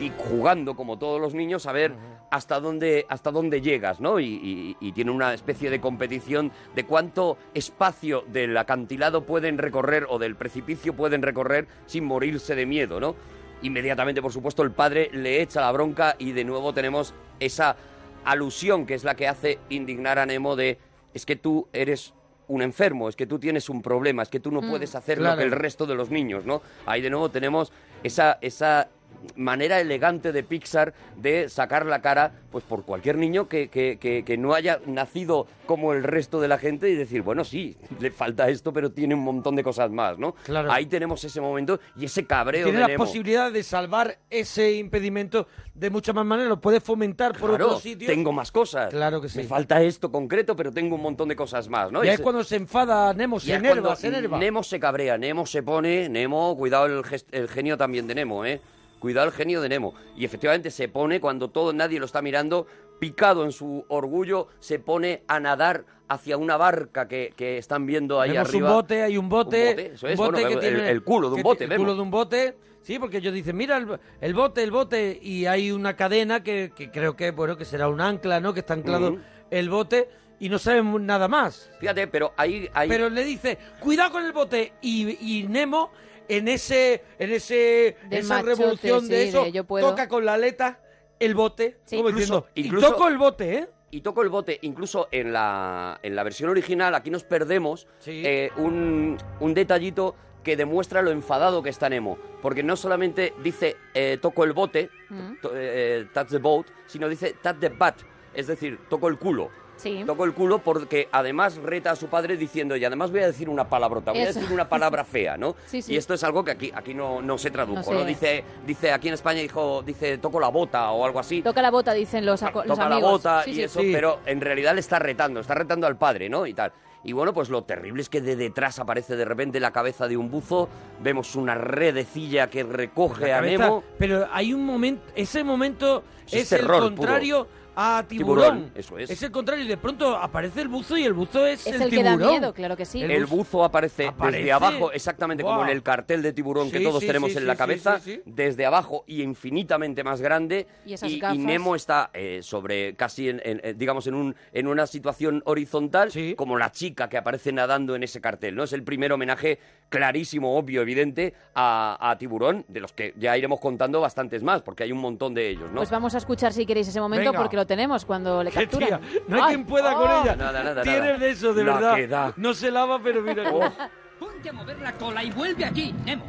[0.00, 1.94] y jugando como todos los niños a ver
[2.34, 4.18] hasta dónde hasta dónde llegas, ¿no?
[4.18, 10.06] Y, y- y tiene una especie de competición de cuánto espacio del acantilado pueden recorrer
[10.08, 13.14] o del precipicio pueden recorrer sin morirse de miedo, ¿no?
[13.62, 17.76] Inmediatamente, por supuesto, el padre le echa la bronca y de nuevo tenemos esa
[18.24, 20.78] alusión que es la que hace indignar a Nemo de
[21.14, 22.14] es que tú eres
[22.48, 24.70] un enfermo, es que tú tienes un problema, es que tú no Mm.
[24.70, 25.36] puedes hacer Claro.
[25.36, 26.62] lo que el resto de los niños, ¿no?
[26.84, 28.88] Ahí de nuevo tenemos esa, esa
[29.36, 34.24] manera elegante de Pixar de sacar la cara pues por cualquier niño que, que, que,
[34.24, 38.10] que no haya nacido como el resto de la gente y decir, bueno, sí, le
[38.10, 40.34] falta esto, pero tiene un montón de cosas más, ¿no?
[40.44, 40.70] Claro.
[40.70, 43.04] Ahí tenemos ese momento y ese cabreo Tiene de la Nemo.
[43.04, 46.48] posibilidad de salvar ese impedimento de muchas más maneras.
[46.50, 48.08] Lo puede fomentar por Claro, otros sitios.
[48.12, 48.90] tengo más cosas.
[48.90, 49.38] Claro que sí.
[49.38, 52.04] Me falta esto concreto, pero tengo un montón de cosas más, ¿no?
[52.04, 54.38] Y es cuando se enfada Nemo, se enerva, se enerva.
[54.38, 58.44] Nemo se cabrea, Nemo se pone, Nemo, cuidado el, gest- el genio también de Nemo,
[58.44, 58.60] ¿eh?
[59.04, 59.92] Cuidado el genio de Nemo.
[60.16, 62.66] Y efectivamente se pone cuando todo nadie lo está mirando,
[62.98, 68.18] picado en su orgullo, se pone a nadar hacia una barca que, que están viendo
[68.18, 68.68] ahí Vemos arriba.
[68.70, 69.62] un bote, hay un bote.
[69.62, 71.64] Un bote, eso es, un bote bueno, que el- tiene, el culo de un bote,
[71.64, 72.56] El culo de un bote.
[72.80, 73.86] Sí, porque ellos dicen, mira el,
[74.22, 75.18] el bote, el bote.
[75.20, 78.54] Y hay una cadena que, que creo que, bueno, que será un ancla, ¿no?
[78.54, 79.18] Que está anclado
[79.50, 80.08] el bote
[80.40, 81.70] y no sabemos nada más.
[81.78, 82.70] Fíjate, pero ahí...
[82.72, 84.72] ahí Pero le dice, cuidado con el bote.
[84.80, 85.90] Y, y Nemo,
[86.28, 89.88] en ese, en ese, Del esa machote, revolución de sí, eso, de yo puedo.
[89.90, 90.80] toca con la aleta
[91.20, 91.78] el bote.
[91.84, 91.96] Sí.
[91.96, 93.68] como Incluso- diciendo, y incluso- toco el bote, ¿eh?
[93.90, 98.22] y toco el bote, incluso en la, en la versión original, aquí nos perdemos Sí.
[98.26, 102.18] eh, un, un detallito que demuestra lo enfadado que está Nemo.
[102.42, 105.34] Porque no solamente dice eh, toco el bote, Mm.
[105.40, 107.94] to- eh, touch the boat, sino dice touch the butt,
[108.34, 109.50] es decir, toco el culo.
[109.76, 110.02] Sí.
[110.06, 113.48] Toco el culo porque además reta a su padre diciendo, y además voy a decir
[113.48, 115.56] una palabrota, voy a decir una palabra fea, ¿no?
[115.66, 115.92] Sí, sí.
[115.94, 117.94] Y esto es algo que aquí, aquí no, no se tradujo, No sé.
[117.94, 118.04] ¿no?
[118.04, 121.70] Dice, dice, aquí en España dijo, dice, toco la bota o algo así Toca la
[121.70, 122.88] bota, dicen los, los toca amigos.
[122.88, 123.62] la bota Sí, y sí.
[123.64, 123.90] eso, Sí.
[123.92, 126.46] pero en realidad le está retando, está retando al padre, ¿no?
[126.46, 126.72] Y tal.
[127.06, 130.16] Y bueno, pues lo terrible es que de detrás aparece de repente la cabeza de
[130.16, 130.70] un buzo,
[131.02, 133.84] vemos una redecilla que recoge a Nemo.
[133.98, 138.44] Pero hay un momento, ese momento Es es, el contrario a tiburón.
[138.68, 139.22] Tiburón, eso es.
[139.22, 141.90] el contrario y de pronto aparece el buzo y el buzo es, Es el, el
[141.90, 142.30] que da tiburón.
[142.30, 143.02] miedo, claro que sí.
[143.02, 144.38] El El buzo- buzo aparece, aparece.
[144.38, 147.42] desde abajo, exactamente como en el cartel de tiburón que todos sí, tenemos sí, en
[147.42, 148.22] sí, la cabeza, sí, sí.
[148.24, 150.66] desde abajo y infinitamente más grande.
[150.86, 151.38] Y esas y, gafas.
[151.38, 156.10] Nemo está eh, sobre casi, en, en- eh, digamos, en, un, en una situación horizontal,
[156.10, 156.34] Sí.
[156.36, 158.54] como la chica que aparece nadando en ese cartel.
[158.54, 158.64] ¿no?
[158.64, 159.58] Es el primer homenaje
[159.88, 164.82] clarísimo, obvio, evidente a, a tiburón, de los que ya iremos contando bastantes más, porque
[164.82, 165.70] hay un montón de ellos.
[165.70, 165.76] ¿no?
[165.76, 167.38] Pues vamos a escuchar si queréis ese momento Venga.
[167.40, 169.00] porque lo tenemos cuando le capturan.
[169.00, 170.22] tía, no hay Ay, quien pueda con oh.
[170.22, 170.36] ella.
[170.36, 171.18] Nada, nada, Tienes nada.
[171.18, 171.94] de eso, de verdad.
[171.96, 172.32] que da.
[172.36, 173.44] No se lava, pero mira.
[173.50, 173.72] cómo-
[174.18, 176.24] Ponte a mover la cola y vuelve aquí, Nemo.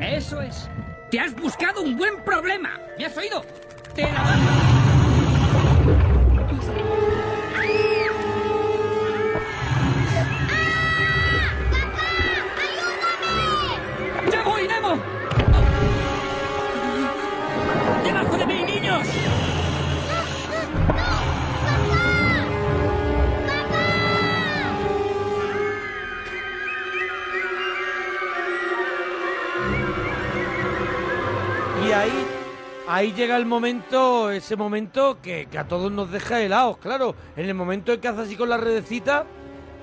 [0.00, 0.68] Eso es.
[1.10, 2.78] Te has buscado un buen problema.
[2.98, 3.42] ¿Me has oído?
[3.94, 4.08] Te la
[32.88, 37.14] ahí llega el momento, ese momento que, que a todos nos deja helados, claro.
[37.36, 39.24] En el momento en que hace así con la redecita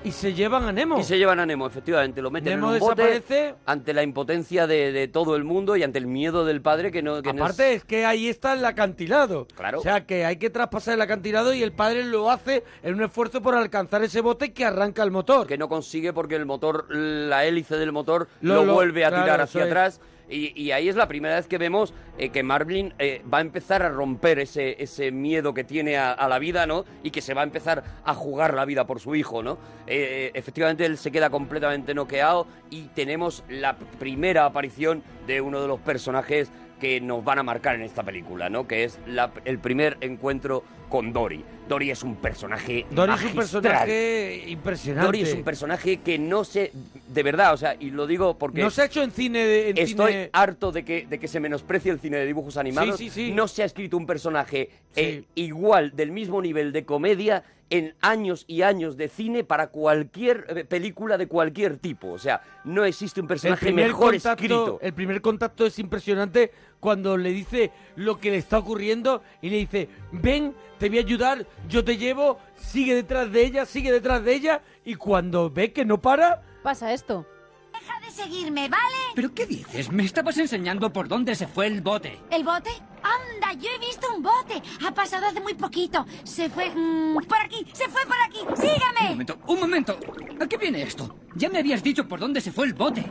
[0.04, 1.00] y se llevan a Nemo.
[1.00, 2.22] Y se llevan a Nemo, efectivamente.
[2.22, 3.54] Lo meten Nemo en un bote desaparece.
[3.66, 7.02] ante la impotencia de, de todo el mundo y ante el miedo del padre que
[7.02, 7.22] no...
[7.22, 9.48] Que no es- Aparte es que ahí está el acantilado.
[9.56, 9.80] Claro.
[9.80, 13.02] O sea que hay que traspasar el acantilado y el padre lo hace en un
[13.02, 15.44] esfuerzo por alcanzar ese bote que arranca el motor.
[15.46, 19.40] que no consigue porque el motor, la hélice del motor Lo- vuelve a claro, tirar
[19.40, 20.00] hacia es.
[20.28, 23.82] Y, ahí es la primera vez que vemos eh, que Marvin eh, va a empezar
[23.82, 26.84] a romper ese, ese miedo que tiene a, la vida, ¿no?
[27.02, 29.58] Y que se va a empezar a jugar la vida por su hijo, ¿no?
[29.86, 35.68] Eh, efectivamente, él se queda completamente noqueado y tenemos la primera aparición de uno de
[35.68, 38.66] los personajes que nos van a marcar en esta película, ¿no?
[38.66, 41.44] Que es la- el primer encuentro con Dory.
[41.68, 45.06] Dory es un personaje Dory es un personaje impresionante.
[45.06, 46.72] Dory es un personaje que no sé,
[47.08, 49.70] de verdad, o sea, y lo digo porque No se ha hecho en cine de
[49.70, 52.96] en estoy cine- harto de que, de que se menosprecie el cine de dibujos animados.
[52.96, 53.32] Sí, sí, sí.
[53.32, 58.44] No se ha escrito un personaje eh, igual, del mismo nivel de comedia en años
[58.46, 62.12] y años de cine para cualquier eh, película de cualquier tipo.
[62.12, 64.78] O sea, no existe un personaje mejor contacto, escrito.
[64.82, 69.56] el primer contacto es impresionante cuando le dice lo que le está ocurriendo y le
[69.58, 74.24] dice, ven, te voy a ayudar, yo te llevo, sigue detrás de ella, sigue detrás
[74.24, 77.24] de ella y cuando ve que no para, Pasa esto.
[77.72, 78.96] Deja de seguirme, ¿vale?
[79.14, 79.92] ¿Pero qué dices?
[79.92, 82.18] Me estabas enseñando por dónde se fue el bote.
[82.30, 82.70] ¿El bote?
[83.02, 84.60] Anda, yo he visto un bote.
[84.84, 86.04] Ha pasado hace muy poquito.
[86.24, 86.70] Se fue...
[86.74, 88.38] mm, por aquí, se fue por aquí.
[88.48, 89.10] Un Sígame.
[89.10, 89.96] momento, un momento.
[90.40, 91.14] ¿A qué viene esto?
[91.36, 93.04] Ya me habías dicho por dónde se fue el bote.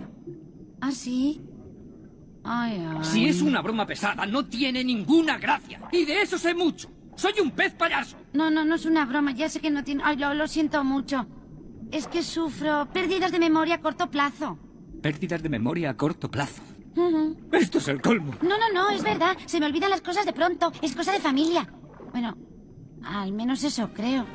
[0.81, 1.41] ¿Ah, sí?
[2.45, 3.03] Ay, ay.
[3.03, 5.79] Si es una broma pesada, no tiene ninguna gracia.
[5.91, 6.89] Y de eso sé mucho.
[7.15, 8.17] Soy un pez payaso.
[8.33, 9.31] No, no, no es una broma.
[9.31, 10.03] Ya sé que no tiene...
[10.05, 11.25] Ay, lo, lo siento mucho.
[11.91, 14.59] Es que sufro pérdidas de memoria a corto plazo.
[15.01, 16.61] Pérdidas de memoria a corto plazo.
[17.51, 18.33] Esto es el colmo.
[18.41, 19.37] No, no, no, es verdad.
[19.45, 20.71] Se me olvidan las cosas de pronto.
[20.81, 21.67] Es cosa de familia.
[22.11, 22.37] Bueno,
[23.03, 24.25] al menos eso creo.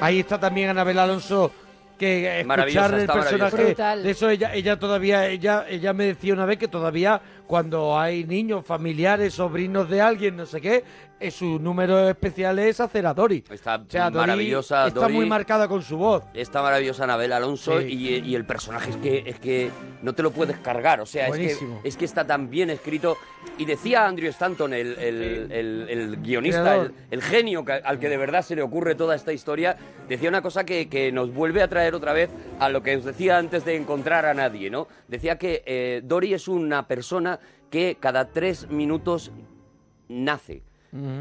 [0.00, 1.50] ahí está también Anabel Alonso
[1.98, 4.02] que escuchar el personaje Brutal.
[4.02, 7.20] de eso ella ella todavía ella ella me decía una vez que todavía
[7.54, 10.84] cuando hay niños familiares sobrinos de alguien no sé qué
[11.18, 15.14] eh, su número especial es hacer a Dory Está O sea, Dory maravillosa, está Dory.
[15.14, 17.86] muy marcada con su voz Esta maravillosa Anabel Alonso Sí.
[17.88, 19.70] y, y el personaje es que, es que
[20.02, 23.18] no te lo puedes cargar, o sea, es que, es que está tan bien escrito.
[23.58, 28.08] Y decía Andrew Stanton, el, el- el- el guionista, el, el genio que- al que
[28.08, 29.76] de verdad se le ocurre toda esta historia,
[30.08, 33.04] decía una cosa que, que nos vuelve a traer otra vez a lo que os
[33.04, 34.88] decía antes de encontrar a nadie, ¿no?
[35.06, 37.39] Decía que eh, Dory es una persona
[37.70, 39.32] que cada tres minutos
[40.08, 40.62] nace.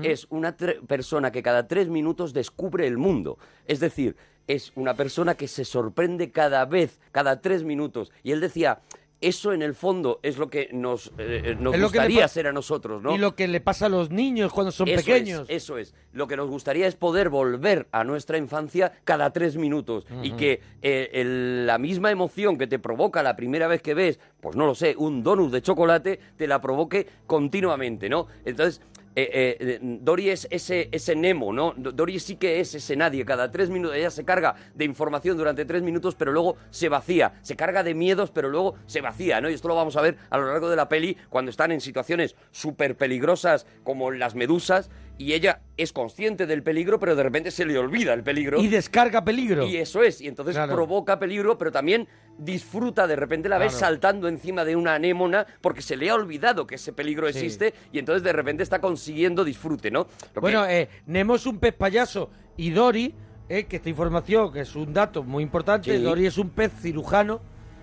[0.02, 3.38] Es una persona que cada tres minutos descubre el mundo.
[3.68, 4.16] Es decir,
[4.48, 8.12] es una persona que se sorprende cada vez, cada tres minutos.
[8.24, 8.82] Y él decía,
[9.22, 12.22] eso en el fondo es lo que nos, eh, nos Es lo que le gustaría
[12.22, 13.14] pa- ser a nosotros, ¿no?
[13.14, 15.94] y lo que le pasa a los niños cuando son Eso pequeños Es, eso es.
[16.14, 20.62] Lo que nos gustaría es poder volver a nuestra infancia cada tres minutos y que
[20.82, 24.66] eh, el- la misma emoción que te provoca la primera vez que ves, pues no
[24.66, 28.28] lo sé, un donut de chocolate, te la provoque continuamente, ¿no?
[28.46, 28.82] Entonces,
[29.16, 31.74] eh, eh, Dory es ese, ese Nemo, ¿no?
[31.76, 33.26] Do- Dory sí que es ese nadie.
[33.26, 37.34] Cada tres minutos ella se carga de información durante tres minutos, pero luego se vacía.
[37.42, 39.50] Se carga de miedos, pero luego se vacía, ¿no?
[39.50, 41.82] Y esto lo vamos a ver a lo largo de la peli cuando están en
[41.82, 47.52] situaciones súper peligrosas como las medusas y ella es consciente del peligro, pero de repente
[47.52, 48.60] se le olvida el peligro.
[48.60, 50.74] y descarga peligro Y eso es, y entonces Claro.
[50.74, 53.86] provoca peligro, pero también disfruta, de repente la ves Claro.
[53.88, 57.38] saltando encima de una anémona porque se le ha olvidado que ese peligro Sí.
[57.38, 60.08] existe y entonces de repente está consiguiendo disfrute, ¿no?
[60.34, 63.14] Lo que- Bueno, eh, Nemo es un pez payaso y Dory,
[63.50, 66.02] eh, que esta información, que es un dato muy importante, Sí.
[66.02, 67.42] Dory es un pez cirujano,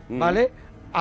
[0.08, 0.22] Mm.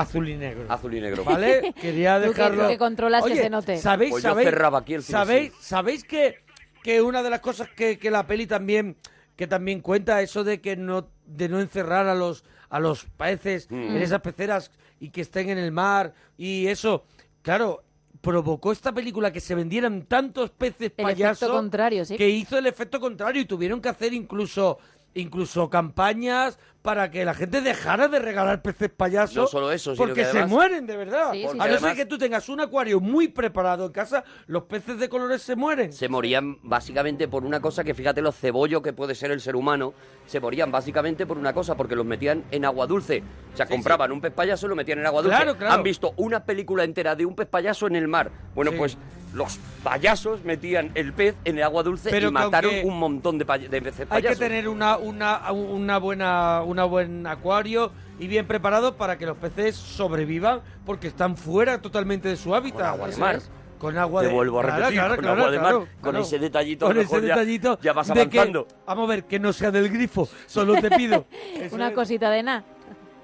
[0.01, 0.65] Azul y negro.
[0.69, 1.23] azul y negro.
[1.23, 1.73] ¿Vale?
[1.81, 2.67] Quería Tú que- dejarlo.
[2.67, 3.77] que controlas que Oye, se note.
[3.77, 6.39] ¿Sabéis, Pues yo sabéis, cerraba aquí el cine, ¿sabéis, que,
[6.83, 8.95] que una de las cosas que, que la peli también
[9.35, 13.69] que también cuenta eso de que no de no encerrar a los a los peces
[13.69, 13.95] Mm.
[13.95, 17.03] en esas peceras y que estén en el mar y eso,
[17.41, 17.83] claro,
[18.21, 22.15] provocó esta película que se vendieran tantos peces El payasos efecto contrario, sí.
[22.15, 24.79] que hizo el efecto contrario y tuvieron que hacer incluso
[25.13, 29.97] incluso campañas para que la gente dejara de regalar peces payasos No solo eso, sino
[30.07, 32.17] porque que se además- mueren de verdad Sí, sí, a no Además- ser que tú
[32.17, 36.57] tengas un acuario muy preparado en casa los peces de colores se mueren se morían
[36.63, 39.93] básicamente por una cosa que fíjate los cebollos que puede ser el ser humano,
[40.27, 43.23] se morían básicamente por una cosa, porque los metían en agua dulce.
[43.53, 45.35] O sea, compraban un pez payaso y lo metían en agua dulce.
[45.37, 45.73] Claro, claro.
[45.73, 48.31] Han visto una película entera de un pez payaso en el mar.
[48.53, 48.77] Bueno, Sí.
[48.77, 48.97] pues
[49.33, 53.45] los payasos metían el pez en el agua dulce Pero y mataron un montón de,
[53.45, 54.39] pay- de peces hay que payasos.
[54.39, 59.75] tener una una una buena una buen acuario y bien preparado para que los peces
[59.75, 63.35] sobrevivan porque están fuera totalmente de su hábitat Con agua de Eso mar.
[63.35, 63.49] es.
[63.79, 64.33] Con agua Te de...
[64.33, 66.19] vuelvo a Claro, repetir, claro, con claro, agua de mar, claro, con claro.
[66.25, 68.67] ese detallito, Con ese mejor ya- detallito ya vas de que- avanzando.
[68.85, 71.25] vamos a ver, que no sea del grifo, solo te pido.
[71.59, 71.93] Eso Una es.
[71.93, 72.63] cosita de nada.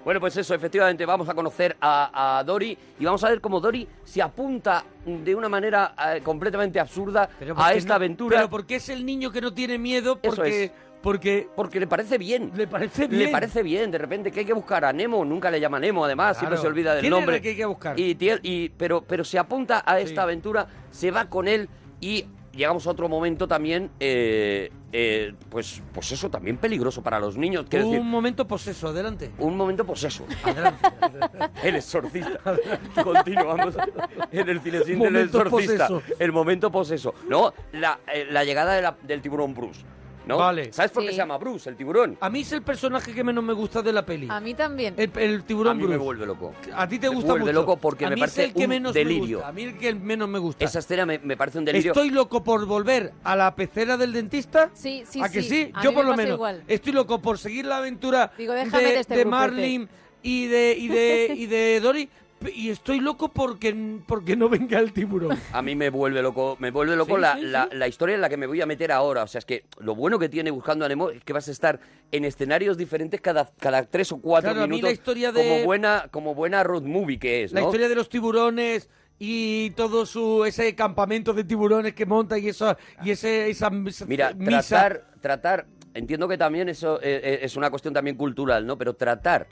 [0.04, 3.60] Bueno, pues eso, efectivamente, vamos a conocer a, a Dory y vamos a ver cómo
[3.60, 8.38] Dory se apunta de una manera eh, completamente absurda a esta no- aventura.
[8.38, 10.64] Pero porque es el niño que no tiene miedo, Eso porque...
[10.66, 10.72] es.
[11.02, 12.52] Porque Porque le parece bien.
[12.56, 13.24] le parece bien.
[13.24, 16.06] Le parece bien, de repente que hay que buscar a Nemo, nunca le llama Nemo,
[16.06, 17.36] además, siempre se olvida del ¿Quién era nombre.
[17.38, 17.96] el que hay que buscar?
[18.00, 20.24] Y, pero, pero se apunta a esta Sí.
[20.24, 21.68] aventura, se va con él
[22.00, 27.36] y llegamos a otro momento también, eh, eh, pues, pues eso, también peligroso para los
[27.38, 27.64] niños.
[27.64, 29.32] Un decir, momento poseso, adelante.
[29.40, 30.26] un momento, pues eso.
[30.44, 30.88] Adelante.
[31.64, 32.40] El exorcista.
[33.04, 33.76] Continuamos
[34.32, 35.88] en el cinecín del exorcista.
[35.88, 36.16] poseso.
[36.20, 37.14] El momento poseso.
[37.30, 39.82] No, la, eh, la llegada de la- del tiburón Bruce.
[40.25, 40.38] ¿No?
[40.38, 40.71] Vale.
[40.71, 41.15] ¿Sabes por qué Sí.
[41.15, 42.17] se llama Bruce, el tiburón?
[42.21, 44.27] A mí es el personaje que menos me gusta de la peli.
[44.29, 44.93] A mí también.
[44.97, 45.97] El, el tiburón a mí Bruce.
[45.97, 46.53] me vuelve loco.
[46.75, 47.53] A ti te Me gusta vuelve mucho.
[47.62, 49.21] loco porque a me mí parece es el que un menos delirio.
[49.21, 49.47] Me gusta.
[49.47, 50.65] A mí el que menos me gusta.
[50.65, 51.91] Esa escena me, me parece un delirio.
[51.91, 54.69] Estoy loco por volver a la pecera del dentista.
[54.73, 55.49] Sí, sí, ¿A que sí.
[55.49, 55.71] sí?
[55.73, 56.36] A Yo mí por me lo pasa menos.
[56.38, 56.63] igual.
[56.67, 59.39] Estoy loco por seguir la aventura Digo, déjame de, de este de grupete.
[59.47, 59.89] Marlin
[60.23, 62.10] y de, y de y de Dory.
[62.56, 65.38] Y estoy loco porque, porque no venga el tiburón.
[65.54, 67.77] A mí me vuelve loco, me vuelve loco Sí, la, sí, la- sí.
[67.77, 69.23] la historia en la que me voy a meter ahora.
[69.23, 71.51] O sea, es que lo bueno que tiene Buscando a Nemo es que vas a
[71.51, 71.80] estar
[72.12, 74.89] en escenarios diferentes cada, cada tres o cuatro Claro, a mí minutos.
[74.89, 77.67] la historia de- Como buena, como buena road movie que es, La ¿no?
[77.67, 82.75] historia de los tiburones y todo su ese campamento de tiburones que monta y eso
[83.04, 84.62] y ese esa, Mira, misa.
[84.62, 88.80] tratar, tratar, entiendo que también eso eh, eh, es una cuestión también cultural, ¿no?
[88.80, 89.47] Pero tratar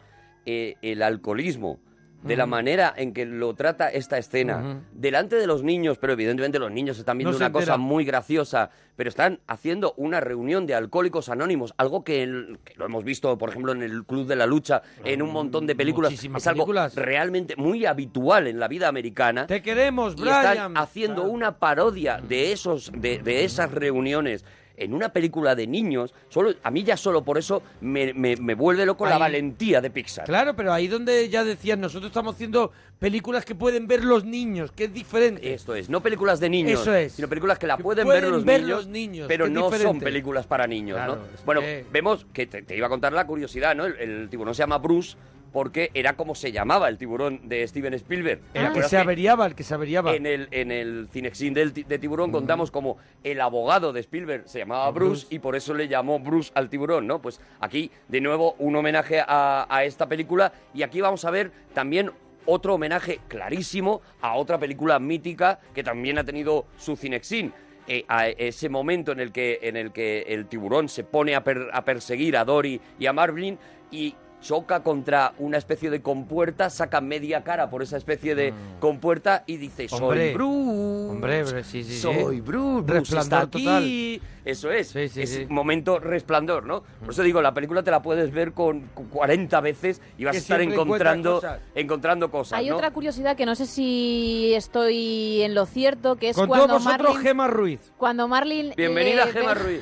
[0.47, 1.79] eh, el alcoholismo
[2.21, 6.59] de la manera en que lo trata esta escena, delante de los niños, pero evidentemente
[6.59, 10.75] los niños están viendo No una cosa muy graciosa, pero están haciendo una reunión de
[10.75, 14.35] alcohólicos anónimos, algo que, el- que lo hemos visto, por ejemplo, en el Club de
[14.35, 16.95] la Lucha, en un montón de películas, Muchísimas es algo películas.
[16.95, 19.47] realmente muy habitual en la vida americana.
[19.47, 20.45] Te queremos, Y Brian.
[20.45, 24.43] están haciendo una parodia de esos de, de esas reuniones
[24.79, 26.13] en una película de niños.
[26.29, 29.89] Solo, a mí ya solo por eso me, me- me vuelve loco la valentía de
[29.89, 30.25] Pixar.
[30.25, 34.71] Claro, pero ahí donde ya decían, nosotros estamos haciendo películas que pueden ver los niños,
[34.71, 35.53] que es diferente.
[35.53, 37.13] Esto es, no películas de niños, Eso es.
[37.13, 39.99] sino películas que la pueden, pueden ver, los, ver niños, los niños, pero no son
[39.99, 41.21] películas para niños, Claro, ¿no?
[41.45, 43.85] Bueno, que- vemos que te, te iba a contar la curiosidad, ¿no?
[43.85, 45.15] El, el tiburón se llama Bruce
[45.51, 48.41] porque era como se llamaba el tiburón de Steven Spielberg.
[48.53, 50.15] ¿Te El que se averiaba, el que se averiaba.
[50.15, 54.89] En el, en el Cinexin de tiburón contamos como el abogado de Spielberg se llamaba
[54.91, 57.21] Bruce, y por eso le llamó Bruce al tiburón, ¿no?
[57.21, 61.51] Pues aquí, de nuevo, un homenaje a, a esta película y aquí vamos a ver
[61.73, 62.11] también
[62.45, 67.53] otro homenaje clarísimo a otra película mítica que también ha tenido su Cinexin.
[67.91, 71.43] Eh, a ese momento en el que en el que el tiburón se pone a,
[71.43, 73.57] per- a perseguir a Dory y a Marvin
[73.89, 79.43] y choca contra una especie de compuerta, saca media cara por esa especie de compuerta
[79.45, 80.03] y dice, soy Mm.
[80.03, 80.33] Hombre.
[80.33, 81.09] Bruce.
[81.11, 81.99] Hombre, hombre, sí, sí, sí.
[81.99, 82.81] Soy Bruce.
[82.83, 84.19] Bruce Resplandor está aquí.
[84.19, 84.29] total.
[84.45, 84.87] Eso es.
[84.87, 85.45] Sí, sí, es sí.
[85.49, 86.83] momento resplandor, ¿no?
[87.01, 90.31] Por eso digo, la película te la puedes ver con cu- 40 veces y vas
[90.31, 91.59] Que a estar encontrando cosas.
[91.75, 92.75] encontrando cosas, Hay ¿no?
[92.77, 96.83] otra curiosidad que no sé si estoy en lo cierto, que es Con cuando todos
[96.85, 97.23] vosotros, Marlin...
[97.27, 97.91] Gema Ruiz.
[97.97, 98.73] Cuando Marlin...
[98.75, 99.81] Bienvenida, le- Gema Ruiz.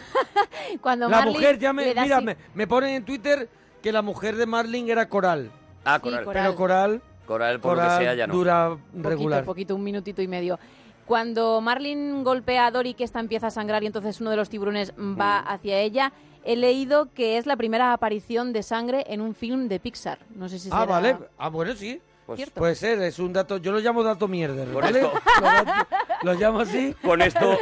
[0.82, 3.48] Cuando La Marlin mujer, ya me, mira, así- me, me ponen en Twitter
[3.88, 5.50] que la mujer de Marlin era Coral.
[5.86, 6.26] Ah, Sí, Coral.
[6.34, 8.34] Pero Coral, Coral, por lo Coral que sea, ya no.
[8.34, 9.46] dura Poquito, regular.
[9.46, 10.60] poquito, un minutito y medio.
[11.06, 14.50] Cuando Marlin golpea a Dory, que esta empieza a sangrar y entonces uno de los
[14.50, 15.48] tiburones va Mm.
[15.48, 16.12] hacia ella,
[16.44, 20.20] he leído que es la primera aparición de sangre en un film de Pixar.
[20.36, 21.18] No sé si Ah, será vale.
[21.38, 22.02] Ah, bueno, sí.
[22.28, 22.60] Pues cierto.
[22.60, 23.56] Puede ser, es un dato.
[23.56, 25.00] Yo lo llamo dato mierder, Con ¿vale?
[25.00, 25.14] esto-
[26.24, 26.94] Lo, llamo así.
[27.02, 27.58] Con esto,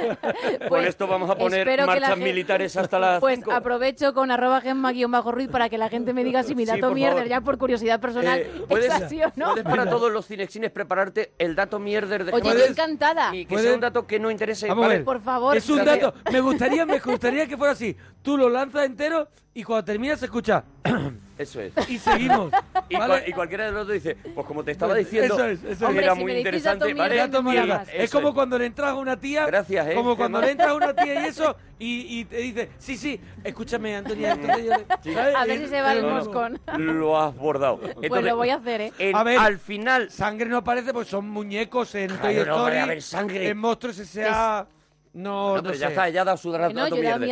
[0.59, 3.51] con Pues, esto vamos a poner marchas militares hasta las Pues 5.
[3.51, 7.29] aprovecho con arroba gemma-ruiz para que la gente me diga si mi dato mierder, favor.
[7.29, 9.49] ya por curiosidad personal, Eh, ¿puedes, es así o no.
[9.51, 12.69] puedes para todos los cinexines prepararte el dato mierder de Oye, yo Ruiz?
[12.69, 13.35] encantada.
[13.35, 13.65] Y que ¿Puedes?
[13.65, 14.67] sea un dato que no interese.
[14.67, 14.97] Vamos a ¿vale?
[14.99, 15.05] ver.
[15.05, 15.55] Por favor.
[15.55, 16.13] Es un dato.
[16.31, 17.95] Me gustaría, me gustaría que fuera así.
[18.23, 20.63] Tú lo lanzas entero y cuando terminas se escucha.
[21.37, 21.73] Eso es.
[21.89, 22.51] y seguimos.
[22.87, 23.23] Y, ¿vale?
[23.27, 25.69] y cualquiera de los dos dice, pues como te estaba Pues diciendo, eso es, eso
[25.71, 25.81] es.
[25.81, 27.19] Hombre, era si muy interesante, ¿vale?
[27.19, 27.29] Es
[28.03, 28.33] Eso como es.
[28.35, 29.47] cuando le entras a una tía.
[29.47, 31.55] Gracias, ¿eh, Como cuando le entras a una tía y eso.
[31.79, 34.33] Y, y te dice, sí, sí, escúchame, Antonia.
[34.33, 35.35] entonces yo le- ¿sabes?
[35.35, 36.19] A ver si se va el No, no, no.
[36.25, 36.59] moscón.
[36.77, 37.79] Lo has bordado.
[37.79, 38.93] Pues lo voy a hacer, ¿eh?
[38.99, 39.39] en- A ver.
[39.39, 42.59] al final, Sangre no aparece porque son muñecos en Claro, Toy no, Story.
[42.59, 43.49] hombre, a ver, sangre.
[43.49, 44.67] En Monstruos S.A.
[45.15, 45.79] No, no, no, pero sé.
[45.79, 46.81] ya está, ya ha dado su dato no,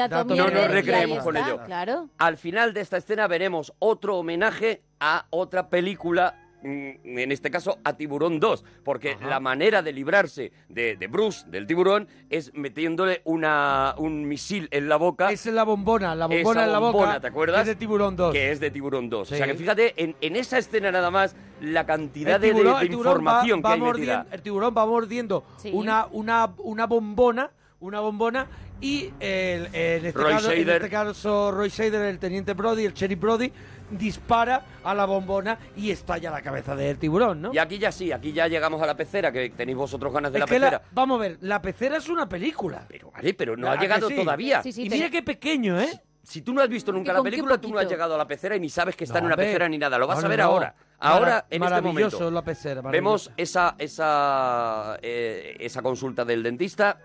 [0.08, 1.60] dato No nos recreemos con ello.
[1.66, 2.10] Claro.
[2.18, 7.80] Al final de esta escena veremos otro homenaje a otra película mm, en este caso,
[7.84, 13.22] a Tiburón 2, porque la manera de librarse de, de Bruce, del tiburón, es metiéndole
[13.26, 15.30] una, un misil en la boca.
[15.30, 17.20] Es la bombona, la bombona Esa en la bombona, boca.
[17.20, 17.56] ¿te acuerdas?
[17.58, 18.32] que es de Tiburón 2.
[18.34, 19.28] Que es de Tiburón 2.
[19.28, 19.34] Sí.
[19.34, 22.54] O sea que fíjate, en, en esa escena nada más, la cantidad El de, de-
[22.62, 24.28] tiburón- de tiburón información va- va que hay mordiendo- metida.
[24.36, 25.72] El tiburón va mordiendo Sí.
[25.74, 27.52] una, una, una bombona,
[27.84, 28.48] una bombona,
[28.80, 32.94] y el- en, este Roy caso, en este caso Roy Shader, el teniente Brody, el
[32.94, 33.52] Cherry Brody,
[33.92, 37.54] dispara a la bombona y estalla la cabeza del tiburón, ¿no?
[37.54, 40.40] Y aquí ya sí, aquí ya llegamos a la pecera, que tenéis vosotros ganas de
[40.40, 40.90] es la que la- pecera.
[40.94, 42.86] vamos a ver, la pecera es una película.
[42.88, 44.16] Pero vale, pero no ¿A ha llegado sí?
[44.16, 44.64] todavía.
[44.64, 46.02] Sí, sí, y mira qué pequeño, ¿eh?
[46.24, 48.26] Si tú no has visto nunca ¿Y la película, tú no has llegado a la
[48.26, 49.98] pecera y ni sabes que está en una pecera ni nada.
[49.98, 50.74] Lo vas No, a ver no, ahora.
[51.00, 52.32] Ahora, en este maravilloso momento.
[52.32, 56.98] la pecera, Vemos esa, esa, eh, esa consulta del dentista.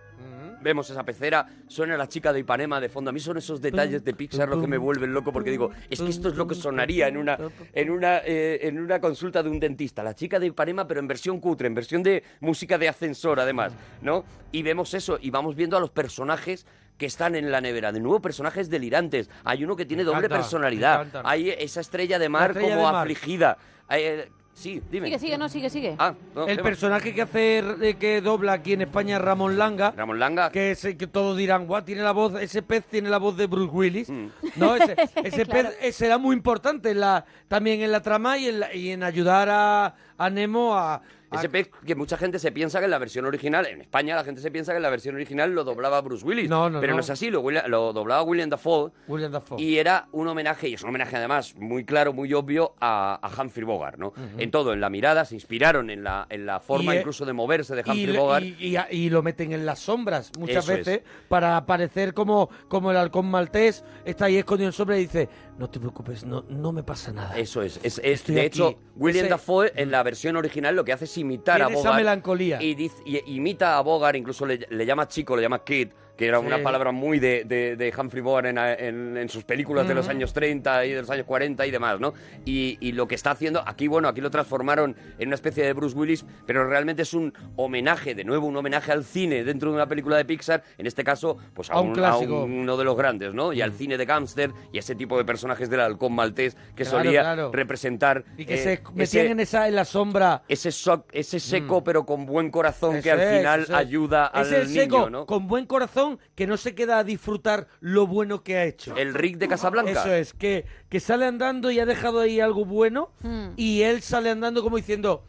[0.60, 3.10] Vemos esa pecera, suena la chica de Ipanema de fondo.
[3.10, 6.00] A mí son esos detalles de Pixar lo que me vuelven loco porque digo, es
[6.00, 7.38] que esto es lo que sonaría en una,
[7.72, 10.02] en una, eh, en una consulta de un dentista.
[10.02, 13.72] La chica de Ipanema, pero en versión cutre, en versión de música de ascensor, además,
[14.02, 14.24] ¿no?
[14.52, 17.92] Y vemos eso y vamos viendo a los personajes que están en la nevera.
[17.92, 19.30] De nuevo, personajes delirantes.
[19.44, 21.06] Hay uno que tiene doble encanta, personalidad.
[21.24, 23.02] Hay esa estrella de mar estrella como de mar.
[23.02, 23.56] afligida.
[23.90, 24.28] Eh,
[24.58, 25.06] sí, dime.
[25.06, 25.94] Sigue, sigue, no, sigue, sigue.
[25.98, 29.92] Ah, no, El personaje que hace, eh, que dobla aquí en España es Ramón Langa.
[29.96, 30.50] Ramón Langa.
[30.50, 33.36] que es el que todos dirán, guau, tiene la voz, ese pez tiene la voz
[33.36, 34.26] de Bruce Willis, Mm.
[34.56, 34.74] ¿no?
[34.76, 35.68] Ese, ese Claro.
[35.70, 38.90] pez eh, será muy importante en la, también en la trama y en, la- y
[38.90, 41.00] en ayudar a, a Nemo a...
[41.32, 44.24] Ese pez que mucha gente se piensa que en la versión original, en España la
[44.24, 46.48] gente se piensa que en la versión original lo doblaba Bruce Willis.
[46.48, 47.00] No, no, pero no, no.
[47.00, 48.90] es así, lo, lo doblaba William Dafoe.
[49.06, 49.60] William Dafoe.
[49.60, 53.42] Y era un homenaje, y es un homenaje además muy claro, muy obvio, a, a
[53.42, 54.12] Humphrey Bogart, ¿no?
[54.38, 57.24] En todo, en la mirada, se inspiraron en la, en la forma Y, eh, incluso
[57.26, 58.44] de moverse de y, Humphrey le- Bogart.
[58.44, 60.78] y- y- y lo meten en las sombras muchas Eso es.
[60.86, 65.28] veces para parecer como, como el halcón maltés está ahí escondido en sombra y dice
[65.58, 67.78] no te preocupes no, no me pasa nada Eso es.
[67.82, 68.46] es, es- de aquí.
[68.46, 71.80] hecho, William Ese- Dafoe en la versión original lo que hace es imitar a Tiene
[71.80, 71.96] esa Bogart.
[72.04, 72.62] melancolía.
[72.62, 75.88] Y, dice- y- imita a Bogart, incluso le, le llama chico, le llama kid,
[76.18, 76.46] que era Sí.
[76.46, 80.08] una palabra muy de, de- de Humphrey Bogart en, en- en sus películas de los
[80.08, 82.12] años 30 y de los años 40 y demás, ¿no?
[82.44, 85.72] Y, y lo que está haciendo, aquí, bueno, aquí lo transformaron en una especie de
[85.72, 89.76] Bruce Willis, pero realmente es un homenaje, de nuevo, un homenaje al cine dentro de
[89.76, 92.46] una película de Pixar, en este caso, pues a, A un un- clásico.
[92.46, 92.60] Mm.
[92.62, 93.52] uno de los grandes, ¿no?
[93.52, 96.98] Y al cine de gángster y ese tipo de personajes del halcón maltés que Claro,
[97.04, 97.50] solía claro.
[97.52, 101.38] representar y que eh, se metían ese- en esa en la sombra ese, so- ese
[101.38, 103.70] seco pero con buen corazón que al final es.
[103.70, 105.26] ayuda al es el niño, seco ¿no?
[105.26, 109.12] con buen corazón que no se queda a disfrutar lo bueno que ha hecho El
[109.14, 109.90] Rick de Casablanca.
[109.92, 113.50] Eso es, que, que sale andando y ha dejado ahí algo bueno Hmm.
[113.56, 115.24] y él sale andando como diciendo,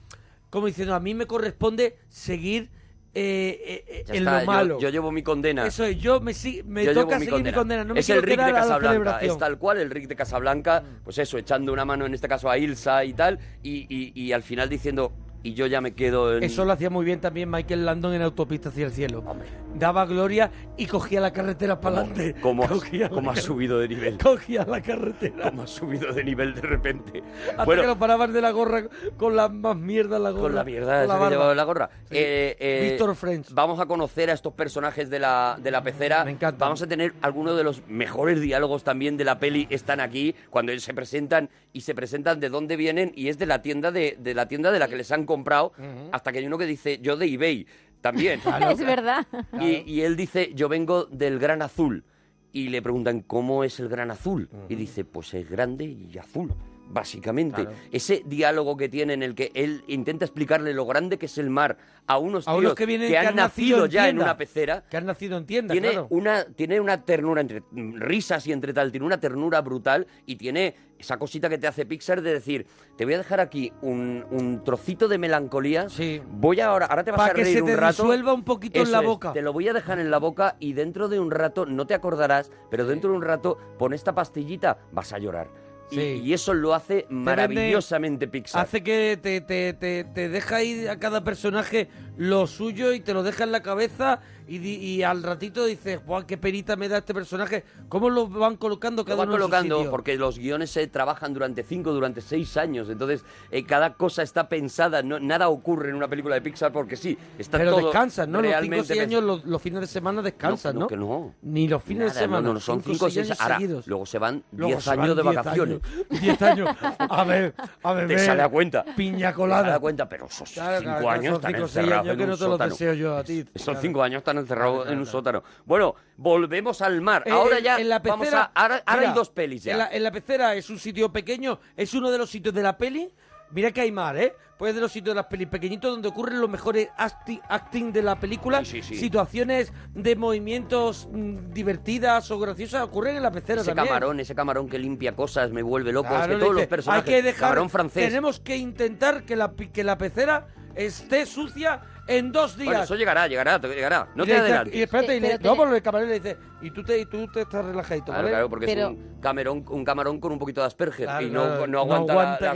[0.49, 2.69] como diciendo, a mí me corresponde seguir
[3.15, 4.79] eh, eh, eh, en está, lo malo.
[4.79, 5.65] Yo, llevo mi condena.
[5.65, 6.31] Eso es, yo me,
[6.65, 9.19] me Yo llevo toca mi seguir mi condena, no me es el Rick de Casablanca,
[9.21, 12.49] es tal cual el Rick de Casablanca, pues eso, echando una mano en este caso
[12.51, 15.11] a Ilsa y tal, y, y- y al final diciendo,
[15.43, 16.43] y yo ya me quedo en...
[16.43, 19.23] Eso lo hacía muy bien también Michael Landon en Autopista hacia el cielo.
[19.25, 19.47] Hombre.
[19.75, 22.35] Daba gloria y cogía la carretera para adelante.
[22.41, 24.17] ¿Cómo, has- Cogía la cómo has car- subido de nivel?
[24.17, 25.49] Cogía la carretera.
[25.49, 27.23] ¿Cómo has subido de nivel de repente?
[27.51, 28.83] Hasta bueno, que lo paraban de la gorra
[29.17, 30.41] con la más mierda en la gorra.
[30.43, 31.29] con la mierda con barba.
[31.29, 31.89] llevaba la gorra.
[32.09, 32.17] Sí.
[32.17, 33.51] Eh, eh, Víctor French.
[33.53, 36.25] Vamos a conocer a estos personajes de la, de la pecera.
[36.25, 36.65] Me encanta.
[36.65, 39.67] Vamos a tener algunos de los mejores diálogos también de la peli.
[39.69, 43.45] Están aquí cuando ellos se presentan y se presentan de dónde vienen y es de
[43.45, 45.71] la tienda de, de la tienda de la que les han comprado.
[46.11, 47.65] Hasta que hay uno que dice yo de eBay
[48.01, 48.41] también.
[48.71, 49.25] Es verdad.
[49.61, 52.03] Y, y él dice, yo vengo del Gran Azul.
[52.51, 54.49] Y le preguntan, ¿cómo es el Gran Azul?
[54.69, 56.51] Y dice, pues es grande y azul,
[56.89, 57.61] básicamente.
[57.61, 57.77] Claro.
[57.91, 61.49] Ese diálogo que tiene en el que él intenta explicarle lo grande que es el
[61.49, 61.77] mar
[62.07, 64.83] a unos A tíos unos que vienen han, nacido en ya en una pecera.
[64.89, 66.07] Que han nacido en tienda, Tiene claro.
[66.09, 70.35] una, tiene una ternura entre mm, risas y entre tal, tiene una ternura brutal y
[70.35, 72.65] tiene esa cosita que te hace Pixar de decir,
[72.97, 76.21] te voy a dejar aquí un, un trocito de melancolía, Sí.
[76.29, 78.03] voy ahora, ahora te vas Pa' a que reír se te un rato.
[78.03, 79.31] disuelva un poquito en la es, boca.
[79.31, 81.93] Te lo voy a dejar en la boca y dentro de un rato, no te
[81.93, 85.49] acordarás, pero dentro de un rato, pon esta pastillita, vas a llorar.
[85.91, 86.21] Y- Sí.
[86.23, 88.61] Y, eso lo hace maravillosamente Pixar.
[88.61, 93.13] Hace que te, te, te, te deja ir a cada personaje lo suyo y te
[93.13, 96.97] lo deja en la cabeza y, y al ratito dices, ¡guau, qué perita me da
[96.97, 97.63] este personaje!
[97.87, 99.91] ¿Cómo lo van colocando Lo cada van uno en su colocando sitio?
[99.91, 102.89] porque los guiones se trabajan durante cinco, durante seis años.
[102.89, 105.03] Entonces, eh, cada cosa está pensada.
[105.03, 108.41] No, nada ocurre en una película de Pixar porque sí, está Pero todo descansan, ¿no?
[108.41, 110.87] Los cinco seis años, los, los fines de semana descansan, No, ¿no?
[110.87, 111.35] que no.
[111.43, 112.47] Ni los fines Nada, de semana.
[112.47, 113.87] No, no, son cinco o seis años Ahora, seguidos.
[113.87, 115.79] luego se van Luego 10 se van años de 10 vacaciones.
[115.83, 116.69] años, 10 años.
[116.97, 117.53] A ver,
[117.83, 118.07] a ver.
[118.07, 118.83] Te sale a cuenta.
[118.97, 119.61] Piña Te colada.
[119.61, 122.47] sale a cuenta, pero esos Claro, cinco claro, años están encerrados años que no te
[122.65, 123.45] los deseo yo a ti.
[123.53, 123.79] Esos Claro.
[123.81, 125.43] cinco años están encerrados Claro, en un sótano.
[125.65, 127.23] Bueno, volvemos al mar.
[127.25, 128.61] Eh, ahora ya en la vamos pecera, a...
[128.63, 129.71] Ahora, ahora mira, hay dos pelis ya.
[129.73, 132.63] En la, en la pecera es un sitio pequeño, es uno de los sitios de
[132.63, 133.09] la peli
[133.51, 134.35] mira que hay mar, ¿eh?
[134.59, 138.03] Pues de los sitios de las pelis pequeñitos donde ocurren los mejores acti- acting de
[138.03, 138.63] la película.
[138.63, 138.95] Sí, sí, sí.
[138.97, 143.87] Situaciones de movimientos mm, divertidas o graciosas ocurren en la pecera Ese también.
[143.87, 146.09] camarón, ese camarón que limpia cosas, me vuelve loco.
[146.09, 147.07] Claro, es que todos dice, los personajes.
[147.07, 147.39] Hay que dejar.
[147.41, 148.07] Camarón francés.
[148.09, 152.65] Tenemos que intentar que la, que la pecera esté sucia en dos días.
[152.67, 154.09] Bueno, eso llegará, llegará, llegará.
[154.15, 154.75] No te adelantes.
[154.75, 157.27] Y espérate, y le, no, pero el camarero le dice, y tú te, y tú
[157.27, 158.29] te estás relajadito, Claro, ¿vale?
[158.31, 161.29] claro, porque Pero- es un camarón, un camarón con un poquito de Asperger Claro, y
[161.29, 162.53] no, claro, no no aguanta,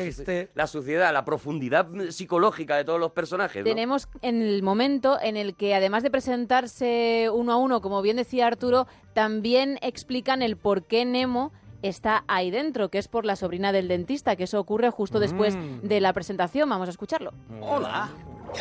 [0.56, 3.64] la- suciedad, la profundidad psicológica de todos los personajes.
[3.64, 3.70] ¿no?
[3.70, 8.18] Tenemos en el momento en el que, además de presentarse uno a uno, como bien
[8.18, 11.51] decía Arturo, también explican el por qué Nemo
[11.82, 15.56] está ahí dentro, que es por la sobrina del dentista, que eso ocurre justo después
[15.56, 15.82] Mm.
[15.88, 16.70] de la presentación.
[16.70, 17.34] Vamos a escucharlo.
[17.62, 18.10] Hola.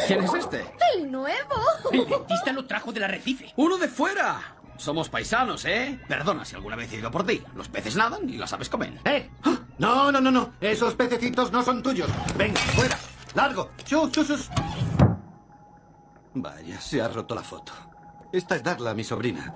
[0.07, 0.64] ¿Quién es este?
[0.95, 1.57] ¡El nuevo!
[1.93, 3.53] El dentista lo trajo del arrecife.
[3.57, 4.57] ¡Uno de fuera!
[4.76, 6.01] Somos paisanos, ¿eh?
[6.09, 7.43] Perdona si alguna vez he ido por ti.
[7.55, 8.99] Los peces nadan y las aves comen.
[9.05, 9.30] ¡Eh!
[9.78, 10.53] No, no, no, no.
[10.61, 12.09] Esos pececitos no son tuyos.
[12.36, 12.99] Venga, fuera.
[13.34, 13.70] Largo.
[13.84, 14.51] Chus, chus, chus.
[16.34, 17.72] Vaya, se ha roto la foto.
[18.32, 19.55] Esta es Darla, mi sobrina.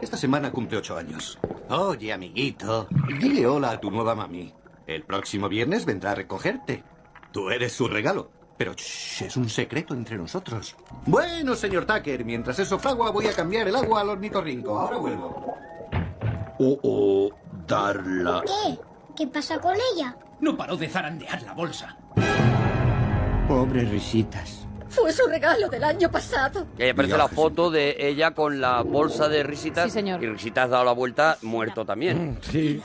[0.00, 1.38] Esta semana cumple ocho años.
[1.68, 2.88] Oye, amiguito,
[3.20, 4.52] dile hola a tu nueva mami.
[4.86, 6.82] El próximo viernes vendrá a recogerte.
[7.30, 8.32] Tú eres su regalo.
[8.62, 10.76] Pero shh, es un secreto entre nosotros.
[11.04, 14.78] Bueno, señor Tucker, mientras eso fragua voy a cambiar el agua al ornitorrinco.
[14.78, 15.56] Ahora vuelvo.
[16.60, 17.30] Oh, oh,
[17.66, 18.44] Darla.
[18.46, 18.78] ¿Qué?
[19.16, 20.16] ¿Qué pasa con ella?
[20.38, 21.96] No paró de zarandear la bolsa.
[23.48, 24.64] Pobre risitas.
[24.90, 26.68] Fue su regalo del año pasado.
[26.78, 29.86] Y ahí aparece la foto de ella con la bolsa de risitas.
[29.86, 30.22] Sí, señor.
[30.22, 32.38] Y risitas ha dado la vuelta, muerto también.
[32.42, 32.80] Sí.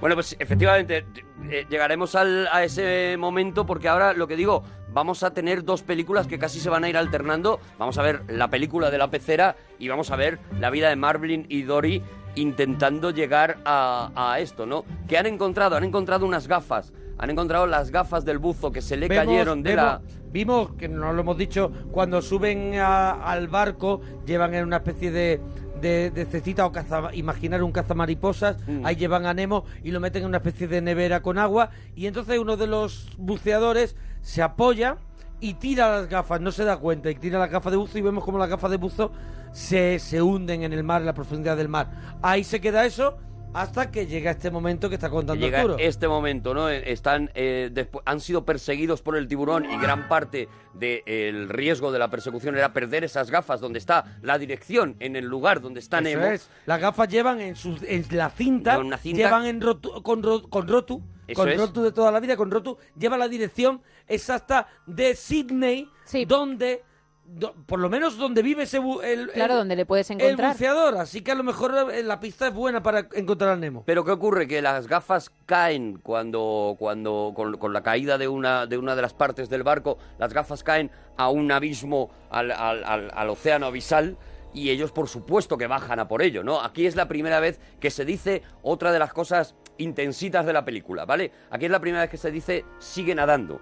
[0.00, 1.04] Bueno, pues efectivamente,
[1.50, 5.82] eh, llegaremos al- a ese momento porque ahora lo que digo, vamos a tener dos
[5.82, 7.58] películas que casi se van a ir alternando.
[7.78, 10.96] Vamos a ver la película de la pecera y vamos a ver la vida de
[10.96, 12.02] Marvin y Dory
[12.36, 14.84] intentando llegar a, a esto, ¿no?
[15.08, 15.76] ¿Qué han encontrado?
[15.76, 16.92] Han encontrado unas gafas.
[17.18, 20.00] Han encontrado las gafas del buzo que se le Vemos- cayeron de la...
[20.30, 25.10] Vimos, que no lo hemos dicho, cuando suben a- al barco, llevan en una especie
[25.10, 25.40] de,
[25.80, 28.84] de, cestita o caza, imaginar un cazamariposas, Mm.
[28.86, 32.06] ahí llevan a Nemo y lo meten en una especie de nevera con agua, y
[32.06, 34.96] entonces uno de los buceadores se apoya
[35.40, 38.02] y tira las gafas, no se da cuenta, y tira las gafas de buzo y
[38.02, 39.12] vemos como las gafas de buzo
[39.52, 41.90] se, se hunden en el mar, en la profundidad del mar.
[42.22, 43.16] Ahí se queda eso
[43.54, 45.76] hasta que llega este momento que está contando llega Arturo.
[45.78, 46.68] este momento, ¿no?
[46.68, 47.70] Eh, Están, eh,
[48.04, 52.72] han sido perseguidos por el tiburón y gran parte del riesgo de la persecución era
[52.72, 56.26] perder esas gafas donde está la dirección en el lugar donde está Eso Nemo.
[56.26, 56.48] es.
[56.66, 59.18] Las gafas llevan en, su, en la cinta, Con una cinta.
[59.24, 61.58] llevan en rotu- con, ro- con rotu, Eso con es.
[61.58, 65.88] rotu de toda la vida, con rotu, lleva la dirección exacta de Sydney,
[66.26, 66.84] donde,
[67.30, 70.20] do- por lo menos donde vive ese bu- el, Claro, el- donde le puedes el
[70.20, 70.52] encontrar.
[70.52, 73.82] buceador, así que a lo mejor eh, la pista es buena para encontrar a Nemo.
[73.86, 74.48] Pero ¿qué ocurre?
[74.48, 79.02] Que las gafas caen cuando, cuando con, con la caída de una, de una de
[79.02, 83.66] las partes del barco, las gafas caen a un abismo, al, al- al- al océano
[83.66, 84.16] abisal,
[84.54, 86.62] y ellos por supuesto que bajan a por ello, ¿no?
[86.62, 90.64] Aquí es la primera vez que se dice otra de las cosas intensitas de la
[90.64, 91.30] película, ¿vale?
[91.50, 93.60] Aquí es la primera vez que se dice sigue nadando.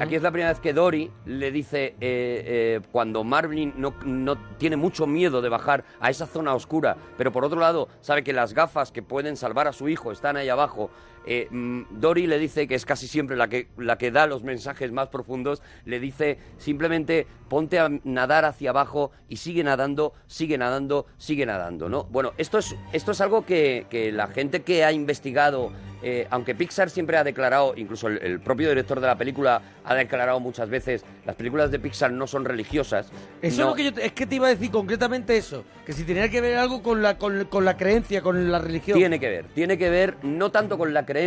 [0.00, 4.36] Aquí es la primera vez que Dory le dice, eh, eh, cuando Marvin no, no
[4.58, 8.32] tiene mucho miedo de bajar a esa zona oscura, pero por otro lado sabe que
[8.32, 10.90] las gafas que pueden salvar a su hijo están ahí abajo,
[11.26, 14.42] eh, mm, Dory le dice, que es casi siempre la que, la que da los
[14.44, 20.58] mensajes más profundos, le dice simplemente ponte a nadar hacia abajo y sigue nadando, sigue
[20.58, 22.04] nadando, sigue nadando, ¿no?
[22.04, 26.54] Bueno, esto es, esto es algo que, que la gente que ha investigado, eh, aunque
[26.54, 30.68] Pixar siempre ha declarado, incluso el, el propio director de la película ha declarado muchas
[30.68, 33.10] veces, las películas de Pixar no son religiosas.
[33.40, 35.64] Eso no- es lo que yo te- es que te iba a decir concretamente eso,
[35.86, 38.98] que si tenía que ver algo con la con, con la creencia, con la religión.
[38.98, 41.17] Tiene que ver, tiene que ver no tanto con la creencia,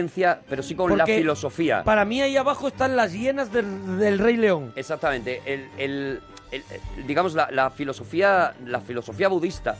[0.49, 1.83] pero sí con la filosofía.
[1.83, 4.73] Para mí ahí abajo están las hienas del, del Rey León.
[4.75, 6.21] Exactamente, el, el-
[6.51, 6.63] el-
[6.97, 9.75] el- digamos la, la filosofía, la filosofía budista,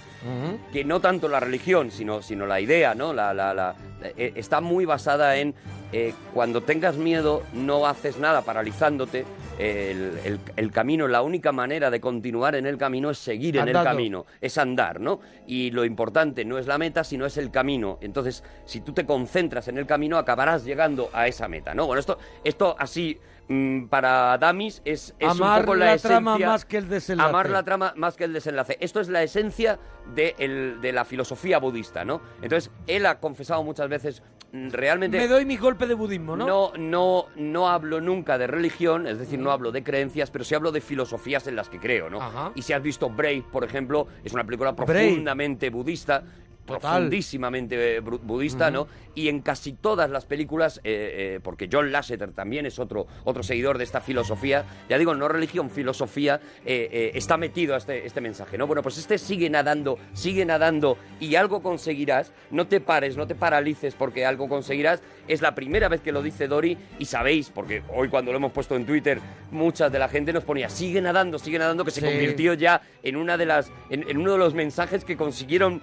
[0.71, 3.13] que no tanto la religión, sino, sino la idea, ¿no?
[3.13, 3.75] La, la- la-
[4.17, 5.53] eh, está muy basada en
[5.91, 9.25] eh, cuando tengas miedo no haces nada paralizándote.
[9.59, 13.67] El, el- el camino, la única manera de continuar en el camino es seguir en
[13.67, 15.19] el camino, es andar, ¿no?
[15.45, 17.99] Y lo importante no es la meta, sino es el camino.
[18.01, 21.85] Entonces, si tú te concentras en el camino, acabarás llegando a esa meta, ¿no?
[21.85, 23.19] Bueno, esto, esto así
[23.49, 26.89] mm, para Damis es, es Amar un poco la la, esencia, trama más que el
[26.89, 27.29] desenlace.
[27.29, 28.77] Amar la trama más que el desenlace.
[28.79, 29.77] Esto es la esencia
[30.15, 32.21] de, el- de la filosofía budista, ¿no?
[32.41, 35.17] Entonces, él ha confesado muchas veces, realmente...
[35.17, 36.45] Me doy mi golpe de budismo, ¿no?
[36.45, 40.55] No, no, no hablo nunca de religión, es decir, no hablo de creencias, pero sí
[40.55, 42.21] hablo de filosofías en las que creo, ¿no?
[42.21, 42.51] Ajá.
[42.55, 46.23] Y si has visto Brave, por ejemplo, es una película profundamente budista.
[46.65, 48.87] Profundísimamente eh, budista, ¿no?
[49.13, 53.43] Y en casi todas las películas, eh, eh, porque John Lasseter también es otro, otro
[53.43, 58.21] seguidor de esta filosofía, ya digo, no religión, filosofía, eh, está metido a este, este
[58.21, 58.67] mensaje, ¿no?
[58.67, 63.35] Bueno, pues este sigue nadando, sigue nadando y algo conseguirás, no te pares, no te
[63.35, 67.83] paralices porque algo conseguirás, es la primera vez que lo dice Dory y sabéis, porque
[67.93, 69.19] hoy cuando lo hemos puesto en Twitter,
[69.51, 72.05] mucha de la gente nos ponía, sigue nadando, sigue nadando, que se Sí.
[72.07, 75.81] convirtió ya en una de las, en, en uno de los mensajes que consiguieron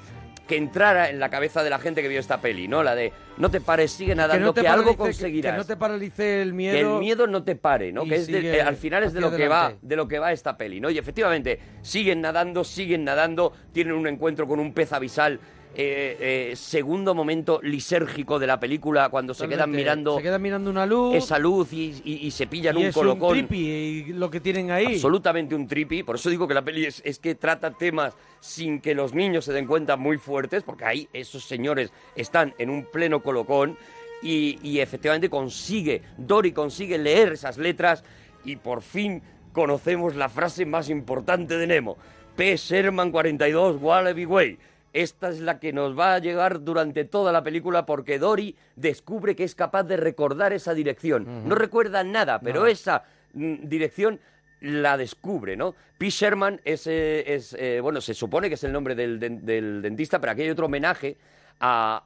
[0.49, 2.83] que entrara en la cabeza de la gente que vio esta peli, ¿no?
[2.83, 5.53] La de no te pares, sigue nadando, que, te algo paralice- que- conseguirás.
[5.53, 6.73] Que no te paralice el miedo.
[6.75, 8.05] Que el miedo no te pare, ¿no?
[8.05, 10.33] Que es de- eh, al final es de lo que va, de lo que va
[10.33, 10.91] esta peli, ¿no?
[10.91, 15.39] Y efectivamente siguen nadando, siguen nadando, tienen un encuentro con un pez abisal.
[15.75, 20.71] Eh, eh, segundo momento lisérgico de la película cuando se quedan mirando Se quedan mirando
[20.71, 21.15] una luz.
[21.15, 23.29] esa luz y, y- y se pillan y un es colocón.
[23.39, 24.87] un trippy y lo que tienen ahí.
[24.87, 28.81] Absolutamente un trippy, por eso digo que la peli es, es que trata temas sin
[28.81, 32.85] que los niños se den cuenta muy fuertes, porque ahí esos señores están en un
[32.85, 33.77] pleno colocón
[34.23, 38.03] y, y efectivamente consigue, Dory consigue leer esas letras
[38.45, 41.97] y por fin conocemos la frase más importante de Nemo.
[42.37, 42.57] P.
[42.57, 44.59] Sherman 42, Wallaby Way.
[45.03, 49.37] Esta es la que nos va a llegar durante toda la película porque Dory descubre
[49.37, 51.49] que es capaz de recordar esa dirección.
[51.49, 54.19] No recuerda nada, pero esa mm, dirección
[54.61, 55.77] la descubre, ¿no?
[55.99, 56.11] P.
[56.11, 59.83] Sherman es, eh, es, eh, bueno, se supone que es el nombre del, den- del
[59.83, 61.17] dentista, pero aquí hay otro homenaje
[61.61, 62.03] a,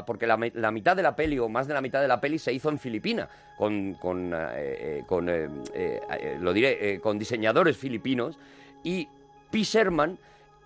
[0.00, 2.08] a- porque la, mi- la mitad de la peli o más de la mitad de
[2.08, 3.28] la peli se hizo en Filipina
[3.58, 8.38] con, con, eh, con, eh, eh, eh, lo diré, con diseñadores filipinos
[8.82, 9.06] y
[9.50, 9.62] P.
[9.64, 10.18] Sherman,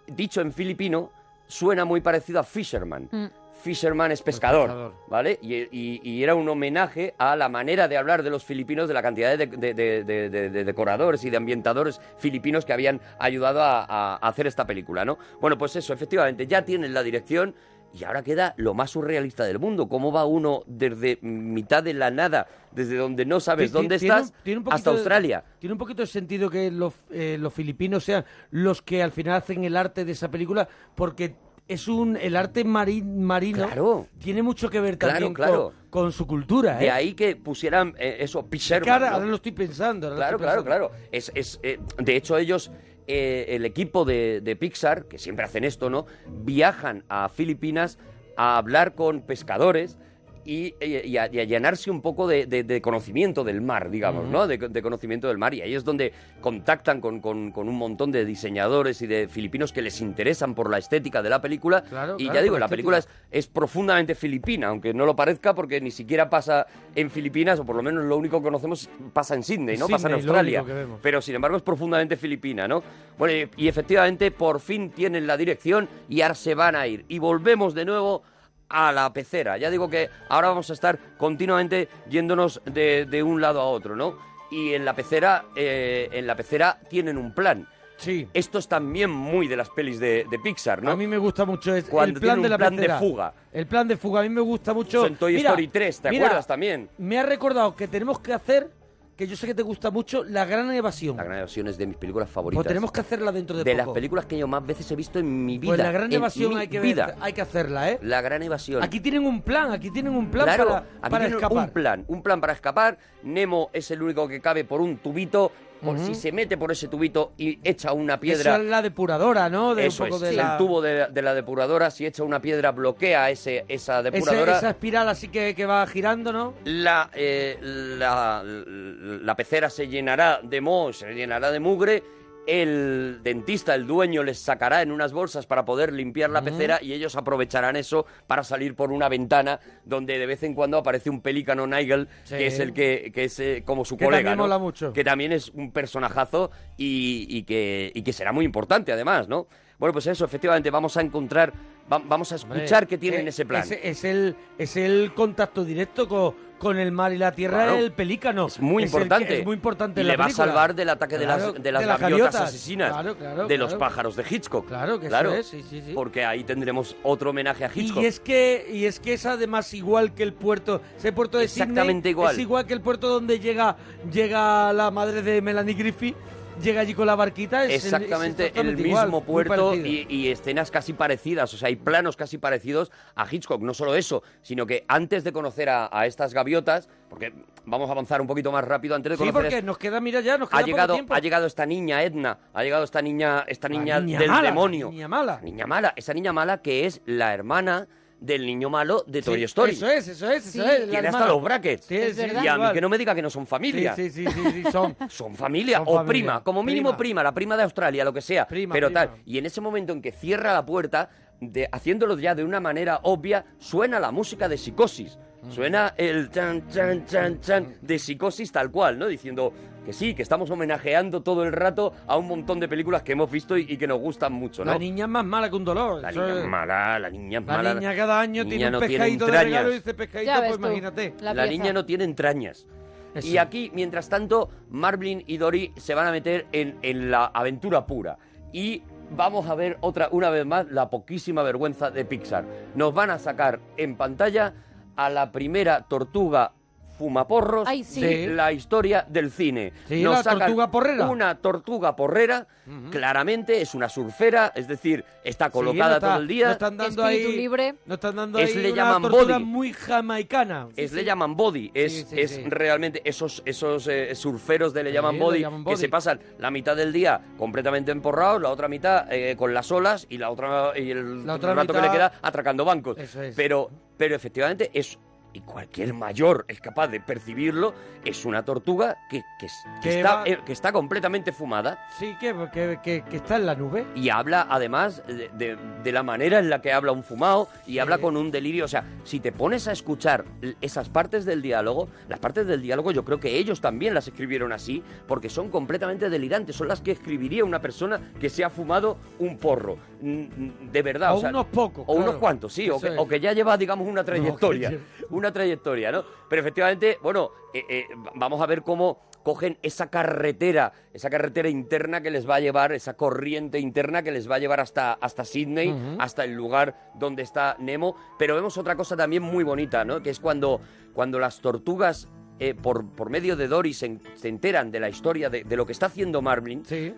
[0.07, 1.11] dicho en filipino,
[1.47, 3.09] suena muy parecido a Fisherman.
[3.11, 3.27] Mm.
[3.63, 4.93] Fisherman es pescador, pescador.
[5.09, 5.39] ¿vale?
[5.43, 8.95] Y, y- y era un homenaje a la manera de hablar de los filipinos, de
[8.95, 13.01] la cantidad de, de- de- de- de- de decoradores y de ambientadores filipinos que habían
[13.19, 15.19] ayudado a, a- a hacer esta película, ¿no?
[15.41, 17.55] Bueno, pues eso, efectivamente, ya tienen la dirección
[17.99, 19.89] y ahora queda lo más surrealista del mundo.
[19.89, 24.33] ¿Cómo va uno desde mitad de la nada, desde donde no sabes dónde tiene estás,
[24.43, 25.45] tiene un poquito hasta de- Australia?
[25.59, 29.35] tiene un poquito de sentido que los, eh, los filipinos sean los que al final
[29.37, 31.35] hacen el arte de esa película, porque
[31.69, 34.07] es un el arte mari- marino Claro.
[34.21, 35.73] tiene mucho que ver Claro, también claro.
[35.91, 36.77] Con, con su cultura.
[36.79, 36.91] De ¿eh?
[36.91, 38.57] ahí que pusieran eh, eso, P.
[38.57, 39.15] Es que Sherman, ahora, ¿no?
[39.17, 40.15] ahora lo estoy pensando.
[40.15, 40.91] Claro, estoy claro, claro.
[41.11, 42.71] Es, es, eh, de hecho, ellos,
[43.07, 46.07] eh, el equipo de, de Pixar, que siempre hacen esto, ¿no?
[46.27, 47.99] Viajan a Filipinas
[48.37, 49.99] a hablar con pescadores
[50.47, 53.91] y, y- y a, y a llenarse un poco de, de- de conocimiento del mar,
[53.91, 54.27] digamos.
[54.29, 54.47] ¿no?
[54.47, 55.53] De, de conocimiento del mar.
[55.55, 59.73] Y ahí es donde contactan con, con- con un montón de diseñadores y de filipinos
[59.73, 61.83] que les interesan por la estética de la película.
[61.83, 65.15] Claro, y claro, ya digo, la la película es, es profundamente filipina, aunque no lo
[65.17, 68.89] parezca porque ni siquiera pasa en Filipinas, o por lo menos lo único que conocemos
[69.13, 69.87] pasa en Sydney, ¿no?
[69.89, 70.65] pasa en Australia.
[71.03, 72.83] Pero sin embargo es profundamente filipina, ¿no?
[73.19, 77.05] Bueno, y, y efectivamente por fin tienen la dirección y ahora se van a ir.
[77.09, 78.23] Y volvemos de nuevo
[78.69, 79.59] a la pecera.
[79.59, 83.97] Ya digo que ahora vamos a estar continuamente yéndonos de, de un lado a otro,
[83.97, 84.19] ¿no?
[84.51, 87.69] Y en la pecera, eh, en la pecera tienen un plan.
[87.97, 88.29] Sí.
[88.35, 90.91] Esto es también muy de las pelis de, de Pixar, ¿no?
[90.91, 93.33] A mí me gusta mucho es Cuando el plan tiene de la plan de fuga.
[93.53, 95.07] El plan de fuga a mí me gusta mucho.
[95.07, 96.91] En Toy Mira, Story 3, ¿te mira, acuerdas también?
[96.99, 98.71] Me ha recordado que tenemos que hacer,
[99.17, 101.17] que yo sé que te gusta mucho, la gran evasión.
[101.17, 102.63] La Gran Evasión es de mis películas favoritas.
[102.63, 103.87] Pues tenemos que hacerla dentro de, de poco.
[103.87, 105.71] las películas que yo más veces he visto en mi vida.
[105.71, 107.07] Pues la gran evasión hay que, vida.
[107.07, 107.99] ver- hay que hacerla, ¿eh?
[108.03, 108.83] La gran evasión.
[108.83, 111.65] Aquí tienen un plan, aquí tienen un plan claro, para, aquí para tienen escapar.
[111.67, 112.99] un plan, un plan para escapar.
[113.23, 115.51] Nemo es el único que cabe por un tubito.
[115.87, 118.55] Por si se mete por ese tubito y echa una piedra.
[118.55, 119.75] Eso es la depuradora, ¿no?
[119.75, 120.59] De Eso un poco es, de el la...
[120.59, 124.57] tubo de, de la depuradora, si echa una piedra, bloquea ese, esa ese- depuradora.
[124.59, 126.55] esa espiral así que, que va girando, ¿no?
[126.65, 132.03] La, eh, la, la pecera se llenará de moho, se llenará de mugre.
[132.47, 136.93] El dentista, el dueño, les sacará en unas bolsas para poder limpiar la pecera y
[136.93, 141.21] ellos aprovecharán eso para salir por una ventana donde de vez en cuando aparece un
[141.21, 142.37] pelícano Nigel, Sí.
[142.37, 144.45] que es el que, que es eh, como su Que colega, también ¿no?
[144.45, 144.93] mola mucho.
[144.93, 149.49] Que también es un personajazo y, y que, y que será muy importante además, ¿no?
[149.79, 151.53] Bueno, pues eso, efectivamente, vamos a encontrar,
[151.93, 153.63] va- vamos a escuchar que tienen eh, ese plan.
[153.63, 157.79] Es, es el, es el contacto directo con, con el mar y la tierra, Claro.
[157.79, 158.47] el pelícano.
[158.47, 159.39] Es muy que- importante.
[159.41, 160.47] es muy importante Y le va a película.
[160.47, 162.49] salvar del ataque de Claro, las, de las de las gaviotas, gaviotas.
[162.55, 164.67] asesinas, Claro, de los pájaros de Hitchcock.
[164.67, 165.93] Claro, que eso claro, es, sí, sí, sí.
[165.95, 168.03] Porque ahí tendremos otro homenaje a Hitchcock.
[168.03, 171.47] Y es que y es que es además igual que el puerto, ese puerto de
[171.49, 172.33] Sydney Exactamente igual.
[172.35, 173.77] es igual que el puerto donde llega
[174.11, 176.17] llega la madre de Melanie Griffith
[176.63, 177.65] llega allí con la barquita.
[177.65, 181.69] Es el- es Exactamente el exactamente mismo puerto y, y escenas casi parecidas, o sea,
[181.69, 183.61] hay planos casi parecidos a Hitchcock.
[183.63, 187.33] No solo eso, sino que antes de conocer a, a estas gaviotas, porque
[187.65, 190.21] vamos a avanzar un poquito más rápido, antes de Sí, conocer porque nos queda, mira
[190.21, 191.15] ya, nos queda ha poco llegado, tiempo.
[191.15, 194.91] ha llegado esta niña Edna, ha llegado esta niña, esta niña, niña del mala, demonio.
[194.91, 195.41] niña mala.
[195.43, 197.87] Niña mala, esa niña mala que es la hermana
[198.27, 199.73] del niño malo de Sí, Toy Story.
[199.73, 200.69] Eso es, eso es, eso Sí.
[200.69, 200.91] es.
[200.91, 201.87] Tiene hasta los brackets.
[201.87, 202.43] Sí, sí, verdad.
[202.45, 203.95] y a mí que no me diga que no son familia.
[203.95, 204.97] Sí, sí, sí, sí, sí, son.
[205.09, 206.09] Son familia Son o familia.
[206.09, 206.97] prima, como mínimo Prima.
[206.99, 207.23] prima.
[207.23, 208.47] la prima de Australia, lo que sea.
[208.47, 209.07] Prima, pero prima.
[209.07, 209.23] tal.
[209.25, 211.09] Y en ese momento en que cierra la puerta,
[211.41, 215.19] de, haciéndolo ya de una manera obvia, suena la música de psicosis.
[215.43, 215.51] Mm.
[215.53, 219.07] Suena el chan, chan, chan, chan de psicosis tal cual, ¿no?
[219.07, 219.53] Diciendo
[219.87, 223.31] que sí, que estamos homenajeando todo el rato a un montón de películas que hemos
[223.31, 224.73] visto y, y que nos gustan mucho, ¿no?
[224.73, 226.03] La niña es más mala que un dolor.
[226.03, 227.75] La niña es- mala, la niña es La mala.
[227.75, 229.51] niña cada año niña tiene un no tiene pescadito de entrañas.
[229.53, 231.15] regalo y dice pescadito, Ya pues tú, imagínate.
[231.21, 232.67] la La, niña no tiene entrañas.
[233.15, 233.29] Eso.
[233.29, 237.87] Y aquí, mientras tanto, Marvin y Dory se van a meter en, en la aventura
[237.87, 238.19] pura.
[238.53, 238.83] Y
[239.17, 242.45] vamos a ver otra, una vez más, la poquísima vergüenza de Pixar.
[242.75, 244.53] Nos van a sacar en pantalla
[244.97, 246.53] a la primera tortuga
[246.99, 248.01] fumaporros Ay, sí.
[248.01, 249.73] de la historia del cine.
[249.89, 251.09] Sí, Nos la sacan tortuga porrera.
[251.09, 252.47] Una tortuga porrera,
[252.91, 256.47] claramente es una surfera, es decir, está colocada Sí, no está- todo el día.
[256.47, 257.75] No están dando Espíritu ahí, libre.
[257.87, 259.45] No están dando Es ahí le una llaman body.
[259.45, 260.69] muy jamaicana.
[260.77, 262.43] es le llaman body, es, Sí, sí, es sí.
[262.47, 266.51] realmente esos, esos eh, surferos de le Sí, llaman le body, que se pasan la
[266.51, 270.73] mitad del día completamente emporrados, la otra mitad eh, con las olas y la otra
[270.79, 272.99] y el La otra rato que mitad- le queda atracando bancos.
[272.99, 273.35] Eso es.
[273.35, 274.99] Pero, pero efectivamente es
[275.37, 277.75] y cualquier mayor es capaz de percibirlo,
[278.07, 281.87] es una tortuga que, que es- que Que está, va- eh, que está completamente fumada
[281.99, 282.35] Sí, que,
[282.83, 283.85] que, está en la nube.
[283.95, 287.81] y habla además de, de- de la manera en la que habla un fumado y
[287.81, 288.65] habla con un delirio.
[288.65, 290.25] O sea, si te pones a escuchar
[290.63, 294.53] esas partes del diálogo, las partes del diálogo yo creo que ellos también las escribieron
[294.55, 296.57] así porque son completamente delirantes.
[296.57, 299.77] Son las que escribiría una persona que se ha fumado un porro.
[300.01, 301.13] De verdad.
[301.13, 302.69] O o sea, unos pocos, O unos cuantos, sí.
[302.71, 304.71] O que, o que ya lleva, digamos, una trayectoria.
[304.71, 304.79] lle-
[305.11, 306.05] Una trayectoria, ¿no?
[306.29, 311.49] Pero efectivamente, bueno, eh, eh, va- vamos a ver cómo cogen esa carretera, esa carretera
[311.49, 314.93] interna que les va a llevar, esa corriente interna que les va a llevar hasta,
[314.93, 317.97] hasta Sydney, hasta el lugar donde está Nemo.
[318.19, 320.01] Pero vemos otra cosa también muy bonita, ¿no?
[320.01, 320.61] Que es cuando,
[320.95, 322.07] cuando las tortugas,
[322.39, 325.67] eh, por, por medio de Dory, se, se enteran de la historia de, de lo
[325.67, 326.95] que está haciendo Marlin Sí.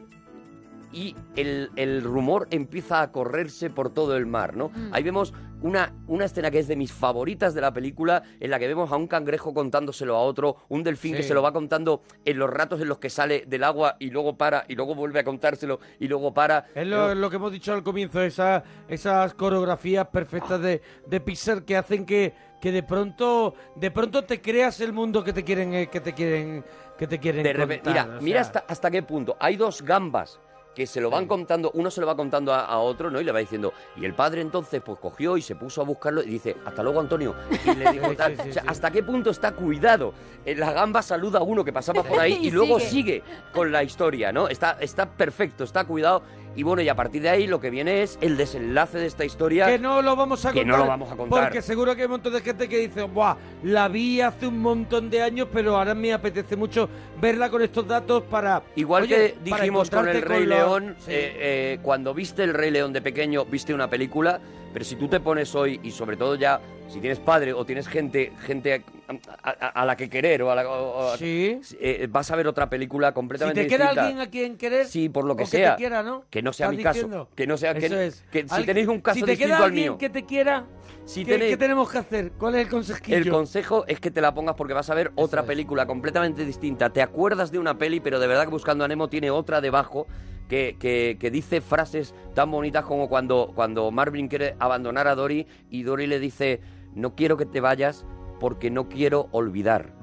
[0.93, 4.69] y el, el rumor empieza a correrse por todo el mar, ¿no?
[4.69, 4.91] Mm.
[4.93, 5.33] Ahí vemos
[5.63, 8.91] una, una escena que es de mis favoritas de la película, en la que vemos
[8.93, 12.51] a un cangrejo contándoselo a otro, un delfín que se lo va contando en los
[12.51, 15.81] ratos en los que sale del agua y luego para, y luego vuelve a contárselo
[15.99, 16.67] y luego para.
[16.75, 21.77] Es lo, que hemos dicho al comienzo, esa, esas coreografías perfectas de, de Pixar que
[21.77, 25.89] hacen que, que de pronto de pronto te creas el mundo que te quieren eh,
[25.89, 26.65] que te quieren
[26.97, 29.37] que te quieren De repente, contar, mira, o mira hasta, hasta qué punto.
[29.39, 30.41] Hay dos gambas
[30.79, 33.21] que se lo van contando, uno se lo va contando a, a otro, ¿no?
[33.21, 36.23] Y le va diciendo, y el padre entonces pues cogió y se puso a buscarlo
[36.23, 37.35] y dice, hasta luego Antonio.
[37.67, 38.37] Y le dijo tal.
[38.37, 38.69] sí, sí, O sea, sí.
[38.71, 40.15] hasta qué punto está cuidado.
[40.47, 42.89] Eh, La gamba saluda a uno que pasaba por ahí y, Y luego sigue.
[42.91, 43.23] sigue
[43.53, 44.49] con la historia, ¿no?
[44.49, 46.23] Está, está perfecto, está cuidado.
[46.57, 49.25] Y bueno, y a partir de ahí lo que viene es el desenlace de esta
[49.25, 49.67] historia.
[49.67, 50.79] que no lo vamos a que contar.
[50.79, 51.45] no lo vamos a contar.
[51.45, 53.37] Porque seguro que hay un montón de gente que dice, ¡buah!
[53.63, 56.89] La vi hace un montón de años, pero ahora me apetece mucho
[57.21, 58.63] verla con estos datos para.
[58.75, 61.11] Igual Oye, que dijimos con el Rey con los- León, Sí.
[61.13, 64.41] eh, eh, cuando viste el Rey León de pequeño, viste una película,
[64.79, 67.89] pero si tú te pones hoy, y sobre todo ya, si tienes padre o tienes
[67.89, 69.51] gente gente a, a-
[69.83, 71.59] a la que querer, o a la, o- Sí.
[71.81, 74.03] eh, vas a ver otra película Si completamente te queda distinta.
[74.07, 74.87] alguien a quien querer.
[74.87, 75.75] Sí, por lo que o sea.
[75.75, 76.23] te quiera, ¿no?
[76.31, 77.29] Que no sea ¿Estás mi caso.
[77.35, 78.25] Que no sea que, Eso es.
[78.31, 79.99] que si Al- tenéis un caso si te distinto queda al mío.
[79.99, 80.65] que te quiera,
[81.07, 82.31] Si ¿qué, tenéis- qué tenemos que hacer?
[82.39, 83.17] ¿Cuál es el consejillo?
[83.17, 85.47] El consejo es que te la pongas porque vas a ver otra es.
[85.49, 86.91] película completamente distinta.
[86.91, 90.07] Te acuerdas de una peli, pero de verdad que Buscando a Nemo tiene otra debajo
[90.49, 95.47] que, que- que dice frases tan bonitas como cuando, cuando Marvin quiere abandonar a Dory
[95.71, 96.61] y Dory le dice,
[96.95, 98.05] no quiero que te vayas
[98.41, 99.95] porque no quiero olvidar.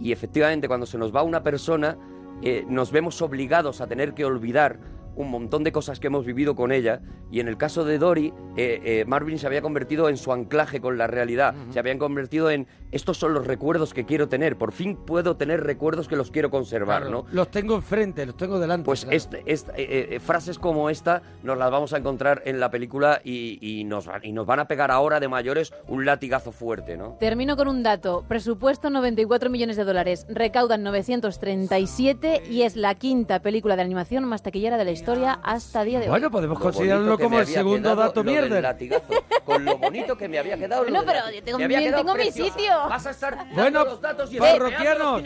[0.00, 1.96] Y efectivamente, cuando se nos va una persona,
[2.42, 4.78] eh, nos vemos obligados a tener que olvidar
[5.16, 7.00] un montón de cosas que hemos vivido con ella.
[7.32, 10.80] Y en el caso de Dory, eh, eh, Marvin se había convertido en su anclaje
[10.80, 11.54] con la realidad.
[11.70, 14.56] Se habían convertido en estos son los recuerdos que quiero tener.
[14.56, 17.32] Por fin puedo tener recuerdos que los quiero conservar, Claro, ¿no?
[17.32, 18.84] Los tengo enfrente, los tengo delante.
[18.84, 19.16] Pues claro.
[19.16, 23.20] este, esta- eh, eh, frases como esta nos las vamos a encontrar en la película
[23.24, 27.16] y, y nos, y nos van a pegar ahora de mayores un latigazo fuerte, ¿no?
[27.18, 28.24] Termino con un dato.
[28.28, 30.26] Presupuesto 94 millones de dólares.
[30.28, 35.05] Recaudan 937 y es la quinta película de animación más taquillera de la historia.
[35.06, 36.10] Historia hasta día de hoy.
[36.10, 39.04] Bueno, podemos Lo considerarlo como el segundo dato latigazo,
[39.44, 40.84] con lo bonito que me había quedado.
[40.84, 42.52] del pero yo tengo me había mi- quedado tengo mi precioso.
[42.52, 42.72] sitio.
[42.88, 45.22] Vas a estar dando Bueno, los datos y parroquianos,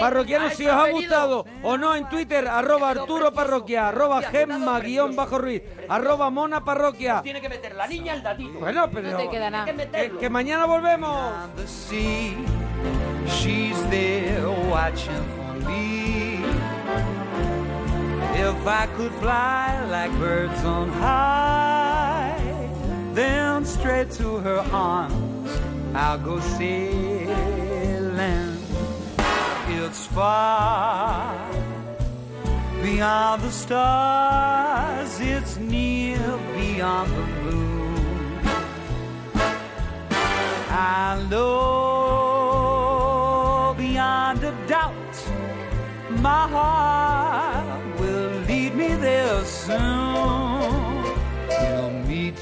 [0.00, 4.80] parroquianos, A si os ha gustado o no en Twitter, arroba Arturo Parroquia, arroba Gemma
[4.80, 7.20] guion bajo Ruiz, arroba Mona Parroquia.
[7.22, 8.58] Tiene que meter la niña el datito.
[8.58, 9.64] Bueno, pero No te queda nada.
[9.66, 10.18] Que que, meterlo.
[10.18, 11.32] que mañana volvemos.
[13.28, 16.40] She's there watching for me.
[18.34, 22.38] If I could fly like birds on high,
[23.12, 25.50] then straight to her arms
[25.94, 27.28] I'll go sailing.
[29.68, 31.50] It's far
[32.82, 38.38] beyond the stars, it's near beyond the moon.
[40.70, 41.72] I know
[43.76, 45.14] beyond a doubt
[46.20, 47.81] my heart
[48.72, 49.78] lead me there soon.
[51.48, 52.36] We'll meet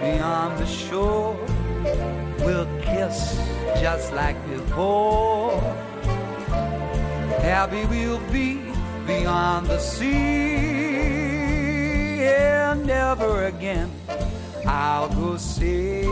[0.00, 1.36] beyond the shore.
[2.38, 3.38] We'll kiss
[3.80, 5.60] just like before.
[7.40, 8.60] Happy we'll be
[9.06, 10.14] beyond the sea.
[12.24, 13.90] And never again
[14.66, 16.04] I'll go sailing.